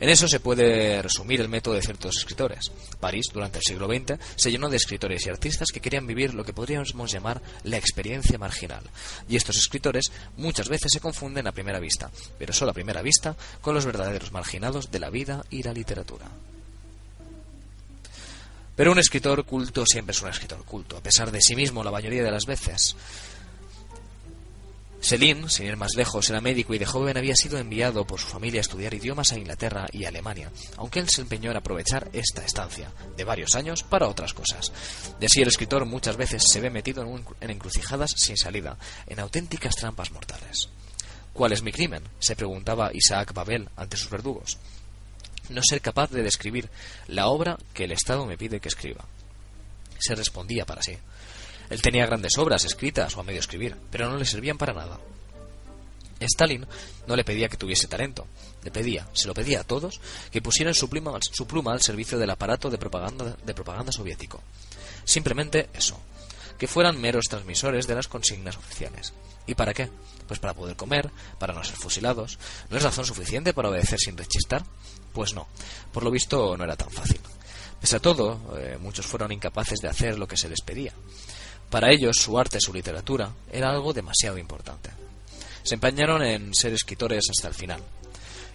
En 0.03 0.09
eso 0.09 0.27
se 0.27 0.41
puede 0.41 1.01
resumir 1.01 1.41
el 1.41 1.49
método 1.49 1.75
de 1.75 1.83
ciertos 1.83 2.17
escritores. 2.17 2.73
París, 2.99 3.27
durante 3.33 3.59
el 3.59 3.63
siglo 3.63 3.87
XX, 3.87 4.19
se 4.35 4.51
llenó 4.51 4.69
de 4.69 4.77
escritores 4.77 5.25
y 5.25 5.31
artistas 5.31 5.69
que 5.73 5.79
querían 5.79 6.09
vivir 6.09 6.35
lo 6.35 6.45
que 6.45 6.53
podríamos 6.53 7.13
llamar 7.13 7.41
la 7.63 7.77
experiencia 7.77 8.37
marginal. 8.37 8.83
Y 9.29 9.37
estos 9.37 9.57
escritores 9.57 10.11
muchas 10.37 10.69
veces 10.69 10.91
se 10.93 10.99
confunden 10.99 11.47
a 11.47 11.53
primera 11.53 11.79
vista, 11.79 12.11
pero 12.37 12.53
solo 12.53 12.73
a 12.73 12.75
primera 12.75 13.01
vista, 13.01 13.37
con 13.61 13.77
los 13.77 13.87
verdaderos 13.87 14.33
marginados 14.33 14.91
de 14.91 14.99
la 14.99 15.09
vida 15.09 15.45
y 15.51 15.63
la 15.63 15.73
literatura. 15.73 16.27
Pero 18.75 18.91
un 18.91 18.99
escritor 18.99 19.45
culto 19.45 19.85
siempre 19.87 20.13
es 20.13 20.23
un 20.23 20.31
escritor 20.31 20.65
culto, 20.65 20.97
a 20.97 21.03
pesar 21.03 21.31
de 21.31 21.41
sí 21.41 21.55
mismo 21.55 21.85
la 21.85 21.93
mayoría 21.93 22.25
de 22.25 22.31
las 22.33 22.47
veces. 22.47 22.97
Selim, 25.03 25.49
sin 25.49 25.67
ir 25.67 25.77
más 25.77 25.97
lejos, 25.97 26.31
era 26.31 26.41
médico 26.41 26.75
y 26.75 26.79
de 26.79 26.87
joven 26.87 27.17
había 27.17 27.35
sido 27.35 27.59
enviado 27.59 28.07
por 28.07 28.21
su 28.21 28.29
familia 28.29 28.61
a 28.61 28.63
estudiar 28.63 28.95
idiomas 28.95 29.33
a 29.33 29.37
Inglaterra 29.37 29.89
y 29.93 30.05
Alemania, 30.05 30.53
aunque 30.77 31.01
él 31.01 31.09
se 31.09 31.23
empeñó 31.23 31.51
en 31.51 31.57
aprovechar 31.57 32.09
esta 32.13 32.45
estancia, 32.45 32.93
de 33.17 33.25
varios 33.25 33.57
años, 33.57 33.83
para 33.83 34.07
otras 34.07 34.33
cosas. 34.33 34.71
De 35.19 35.27
así 35.27 35.43
el 35.43 35.49
escritor 35.49 35.87
muchas 35.87 36.17
veces 36.17 36.45
se 36.49 36.61
ve 36.61 36.71
metido 36.71 37.03
en, 37.03 37.51
encrucijadas 37.51 38.13
sin 38.17 38.37
salida, 38.37 38.79
en 39.09 39.19
auténticas 39.19 39.75
trampas 39.75 40.13
mortales. 40.13 40.69
¿Cuál 41.33 41.51
es 41.51 41.65
mi 41.65 41.73
crimen? 41.73 42.05
se 42.21 42.37
preguntaba 42.37 42.93
Isaac 42.95 43.33
Babel 43.35 43.69
ante 43.75 43.97
sus 43.97 44.09
verdugos. 44.09 44.59
No 45.49 45.63
ser 45.65 45.81
capaz 45.81 46.11
de 46.13 46.23
describir 46.23 46.71
la 47.09 47.27
obra 47.27 47.59
que 47.75 47.85
el 47.85 47.93
Estado 47.93 48.25
me 48.25 48.39
pide 48.39 48.61
que 48.61 48.69
escriba. 48.69 49.05
Se 49.99 50.15
respondía 50.15 50.65
para 50.65 50.81
sí. 50.81 50.97
Él 51.73 51.81
tenía 51.81 52.05
grandes 52.05 52.37
obras 52.37 52.67
escritas 52.67 53.17
o 53.17 53.21
a 53.21 53.23
medio 53.23 53.41
escribir, 53.41 53.75
pero 53.91 54.11
no 54.11 54.19
le 54.19 54.27
servían 54.27 54.59
para 54.59 54.75
nada. 54.75 55.01
Stalin 56.21 56.67
no 57.07 57.17
le 57.17 57.25
pedía 57.25 57.49
que 57.49 57.57
tuviese 57.57 57.89
talento, 57.89 58.27
le 58.63 58.71
pedía, 58.71 59.09
se 59.15 59.27
lo 59.27 59.33
pedía 59.33 59.61
a 59.61 59.65
todos, 59.65 59.99
que 60.31 60.43
pusieran 60.43 60.75
su 60.75 60.91
pluma, 60.91 61.73
al 61.73 61.81
servicio 61.81 62.19
del 62.19 62.29
aparato 62.29 62.69
de 62.69 62.77
propaganda, 62.77 63.39
de 63.43 63.55
propaganda 63.55 63.91
soviético. 63.91 64.43
Simplemente 65.05 65.71
eso, 65.73 65.99
que 66.59 66.69
fueran 66.69 67.01
meros 67.01 67.25
transmisores 67.31 67.87
de 67.87 67.95
las 67.95 68.07
consignas 68.07 68.59
oficiales. 68.59 69.15
¿Y 69.47 69.55
para 69.55 69.73
qué? 69.73 69.89
Pues 70.29 70.41
para 70.41 70.53
poder 70.53 70.77
comer, 70.77 71.11
para 71.39 71.55
no 71.55 71.65
ser 71.65 71.77
fusilados. 71.77 72.39
¿No 72.69 72.77
es 72.77 72.83
razón 72.83 73.07
suficiente 73.07 73.55
para 73.55 73.71
obedecer 73.71 73.99
sin 73.99 74.19
rechistar? 74.19 74.63
Pues 75.15 75.33
no, 75.33 75.49
por 75.91 76.05
lo 76.05 76.11
visto 76.11 76.55
no 76.55 76.65
era 76.65 76.77
tan 76.77 76.91
fácil. 76.91 77.21
Pese 77.81 77.97
a 77.97 78.01
todo, 78.01 78.57
eh, 78.59 78.79
muchos 78.79 79.07
fueron 79.07 79.33
incapaces 79.33 79.81
de 79.81 79.89
hacer 79.89 80.19
lo 80.19 80.29
que 80.29 80.37
se 80.37 80.49
les 80.49 80.61
pedía. 80.61 80.93
Para 81.73 81.91
ellos, 81.91 82.19
su 82.19 82.39
arte, 82.39 82.61
su 82.61 82.71
literatura, 82.71 83.33
era 83.51 83.71
algo 83.71 83.95
demasiado 83.95 84.37
importante. 84.37 84.91
Se 85.63 85.77
empeñaron 85.77 86.23
en 86.23 86.55
ser 86.55 86.75
escritores 86.75 87.25
hasta 87.31 87.49
el 87.49 87.55
final. 87.55 87.81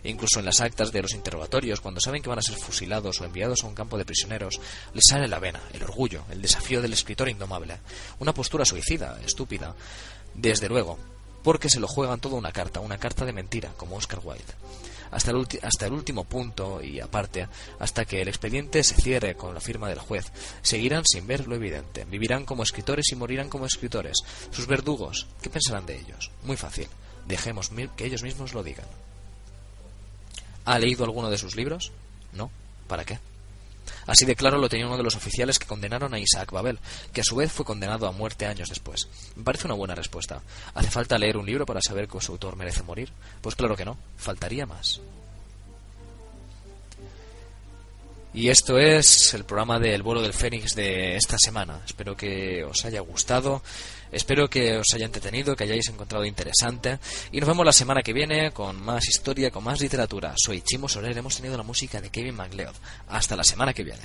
Incluso 0.03 0.37
en 0.37 0.45
las 0.45 0.61
actas 0.61 0.91
de 0.91 1.01
los 1.01 1.15
interrogatorios, 1.15 1.81
cuando 1.81 1.99
saben 1.99 2.21
que 2.21 2.29
van 2.29 2.37
a 2.37 2.43
ser 2.43 2.59
fusilados 2.59 3.19
o 3.19 3.25
enviados 3.25 3.63
a 3.63 3.67
un 3.67 3.73
campo 3.73 3.97
de 3.97 4.05
prisioneros, 4.05 4.61
les 4.93 5.03
sale 5.09 5.27
la 5.27 5.39
vena, 5.39 5.59
el 5.73 5.81
orgullo, 5.81 6.25
el 6.29 6.43
desafío 6.43 6.79
del 6.79 6.93
escritor 6.93 7.27
indomable. 7.27 7.79
Una 8.19 8.35
postura 8.35 8.65
suicida, 8.65 9.19
estúpida, 9.25 9.73
desde 10.35 10.69
luego, 10.69 10.99
porque 11.41 11.71
se 11.71 11.79
lo 11.79 11.87
juegan 11.87 12.19
todo 12.19 12.35
una 12.35 12.51
carta, 12.51 12.81
una 12.81 12.99
carta 12.99 13.25
de 13.25 13.33
mentira, 13.33 13.71
como 13.77 13.95
Oscar 13.95 14.19
Wilde 14.23 14.53
hasta 15.11 15.31
el, 15.31 15.47
hasta 15.61 15.85
el 15.85 15.93
último 15.93 16.23
punto 16.23 16.81
y 16.81 16.99
aparte, 16.99 17.47
hasta 17.79 18.05
que 18.05 18.21
el 18.21 18.27
expediente 18.27 18.83
se 18.83 18.95
cierre 18.95 19.35
con 19.35 19.53
la 19.53 19.59
firma 19.59 19.89
del 19.89 19.99
juez. 19.99 20.31
Seguirán 20.61 21.03
sin 21.05 21.27
ver 21.27 21.47
lo 21.47 21.55
evidente, 21.55 22.05
vivirán 22.05 22.45
como 22.45 22.63
escritores 22.63 23.11
y 23.11 23.15
morirán 23.15 23.49
como 23.49 23.65
escritores. 23.65 24.17
Sus 24.51 24.67
verdugos, 24.67 25.27
¿qué 25.41 25.49
pensarán 25.49 25.85
de 25.85 25.99
ellos? 25.99 26.31
Muy 26.43 26.57
fácil, 26.57 26.87
dejemos 27.25 27.71
que 27.95 28.05
ellos 28.05 28.23
mismos 28.23 28.53
lo 28.53 28.63
digan. 28.63 28.85
¿Ha 30.65 30.79
leído 30.79 31.05
alguno 31.05 31.29
de 31.29 31.37
sus 31.37 31.55
libros? 31.55 31.91
No. 32.33 32.51
¿Para 32.87 33.05
qué? 33.05 33.19
Así 34.07 34.25
de 34.25 34.35
claro 34.35 34.57
lo 34.57 34.69
tenía 34.69 34.87
uno 34.87 34.97
de 34.97 35.03
los 35.03 35.15
oficiales 35.15 35.59
que 35.59 35.67
condenaron 35.67 36.13
a 36.13 36.19
Isaac 36.19 36.51
Babel, 36.51 36.79
que 37.13 37.21
a 37.21 37.25
su 37.25 37.35
vez 37.35 37.51
fue 37.51 37.65
condenado 37.65 38.07
a 38.07 38.11
muerte 38.11 38.45
años 38.45 38.69
después. 38.69 39.07
Me 39.35 39.43
parece 39.43 39.67
una 39.67 39.75
buena 39.75 39.95
respuesta. 39.95 40.41
¿Hace 40.73 40.89
falta 40.89 41.17
leer 41.17 41.37
un 41.37 41.45
libro 41.45 41.65
para 41.65 41.81
saber 41.81 42.07
que 42.07 42.21
su 42.21 42.31
autor 42.31 42.55
merece 42.55 42.83
morir? 42.83 43.11
Pues 43.41 43.55
claro 43.55 43.75
que 43.75 43.85
no, 43.85 43.97
faltaría 44.17 44.65
más. 44.65 45.01
Y 48.37 48.49
esto 48.49 48.77
es 48.77 49.33
el 49.33 49.45
programa 49.45 49.79
del 49.79 50.03
vuelo 50.03 50.21
del 50.21 50.31
Fénix 50.31 50.75
de 50.75 51.15
esta 51.15 51.39
semana. 51.39 51.81
Espero 51.83 52.15
que 52.15 52.63
os 52.63 52.85
haya 52.85 52.99
gustado, 52.99 53.63
espero 54.11 54.47
que 54.47 54.77
os 54.77 54.85
haya 54.93 55.07
entretenido, 55.07 55.55
que 55.55 55.63
hayáis 55.63 55.89
encontrado 55.89 56.23
interesante. 56.23 56.99
Y 57.31 57.39
nos 57.39 57.49
vemos 57.49 57.65
la 57.65 57.73
semana 57.73 58.03
que 58.03 58.13
viene 58.13 58.51
con 58.51 58.79
más 58.79 59.07
historia, 59.07 59.49
con 59.49 59.63
más 59.63 59.81
literatura. 59.81 60.35
Soy 60.37 60.61
Chimo 60.61 60.87
Soler, 60.87 61.17
hemos 61.17 61.35
tenido 61.35 61.57
la 61.57 61.63
música 61.63 61.99
de 61.99 62.11
Kevin 62.11 62.35
MacLeod. 62.35 62.75
Hasta 63.07 63.35
la 63.35 63.43
semana 63.43 63.73
que 63.73 63.83
viene. 63.83 64.03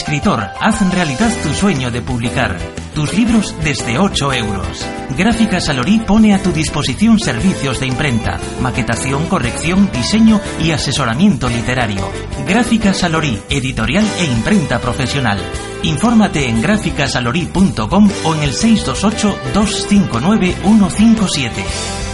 Escritor, 0.00 0.48
haz 0.58 0.80
realidad 0.94 1.30
tu 1.42 1.52
sueño 1.52 1.90
de 1.90 2.00
publicar. 2.00 2.56
Tus 2.94 3.12
libros 3.12 3.54
desde 3.62 3.98
8 3.98 4.32
euros. 4.32 4.86
Gráficas 5.14 5.68
Alorí 5.68 5.98
pone 5.98 6.34
a 6.34 6.42
tu 6.42 6.52
disposición 6.52 7.18
servicios 7.18 7.80
de 7.80 7.86
imprenta, 7.86 8.40
maquetación, 8.62 9.26
corrección, 9.26 9.90
diseño 9.92 10.40
y 10.58 10.70
asesoramiento 10.70 11.50
literario. 11.50 12.00
Gráficas 12.48 13.04
Alorí, 13.04 13.42
editorial 13.50 14.06
e 14.18 14.24
imprenta 14.24 14.78
profesional. 14.78 15.38
Infórmate 15.82 16.48
en 16.48 16.62
gráficasalorí.com 16.62 18.10
o 18.24 18.34
en 18.34 18.42
el 18.42 18.54
628 18.54 19.38
259 19.52 20.56
157. 20.62 22.09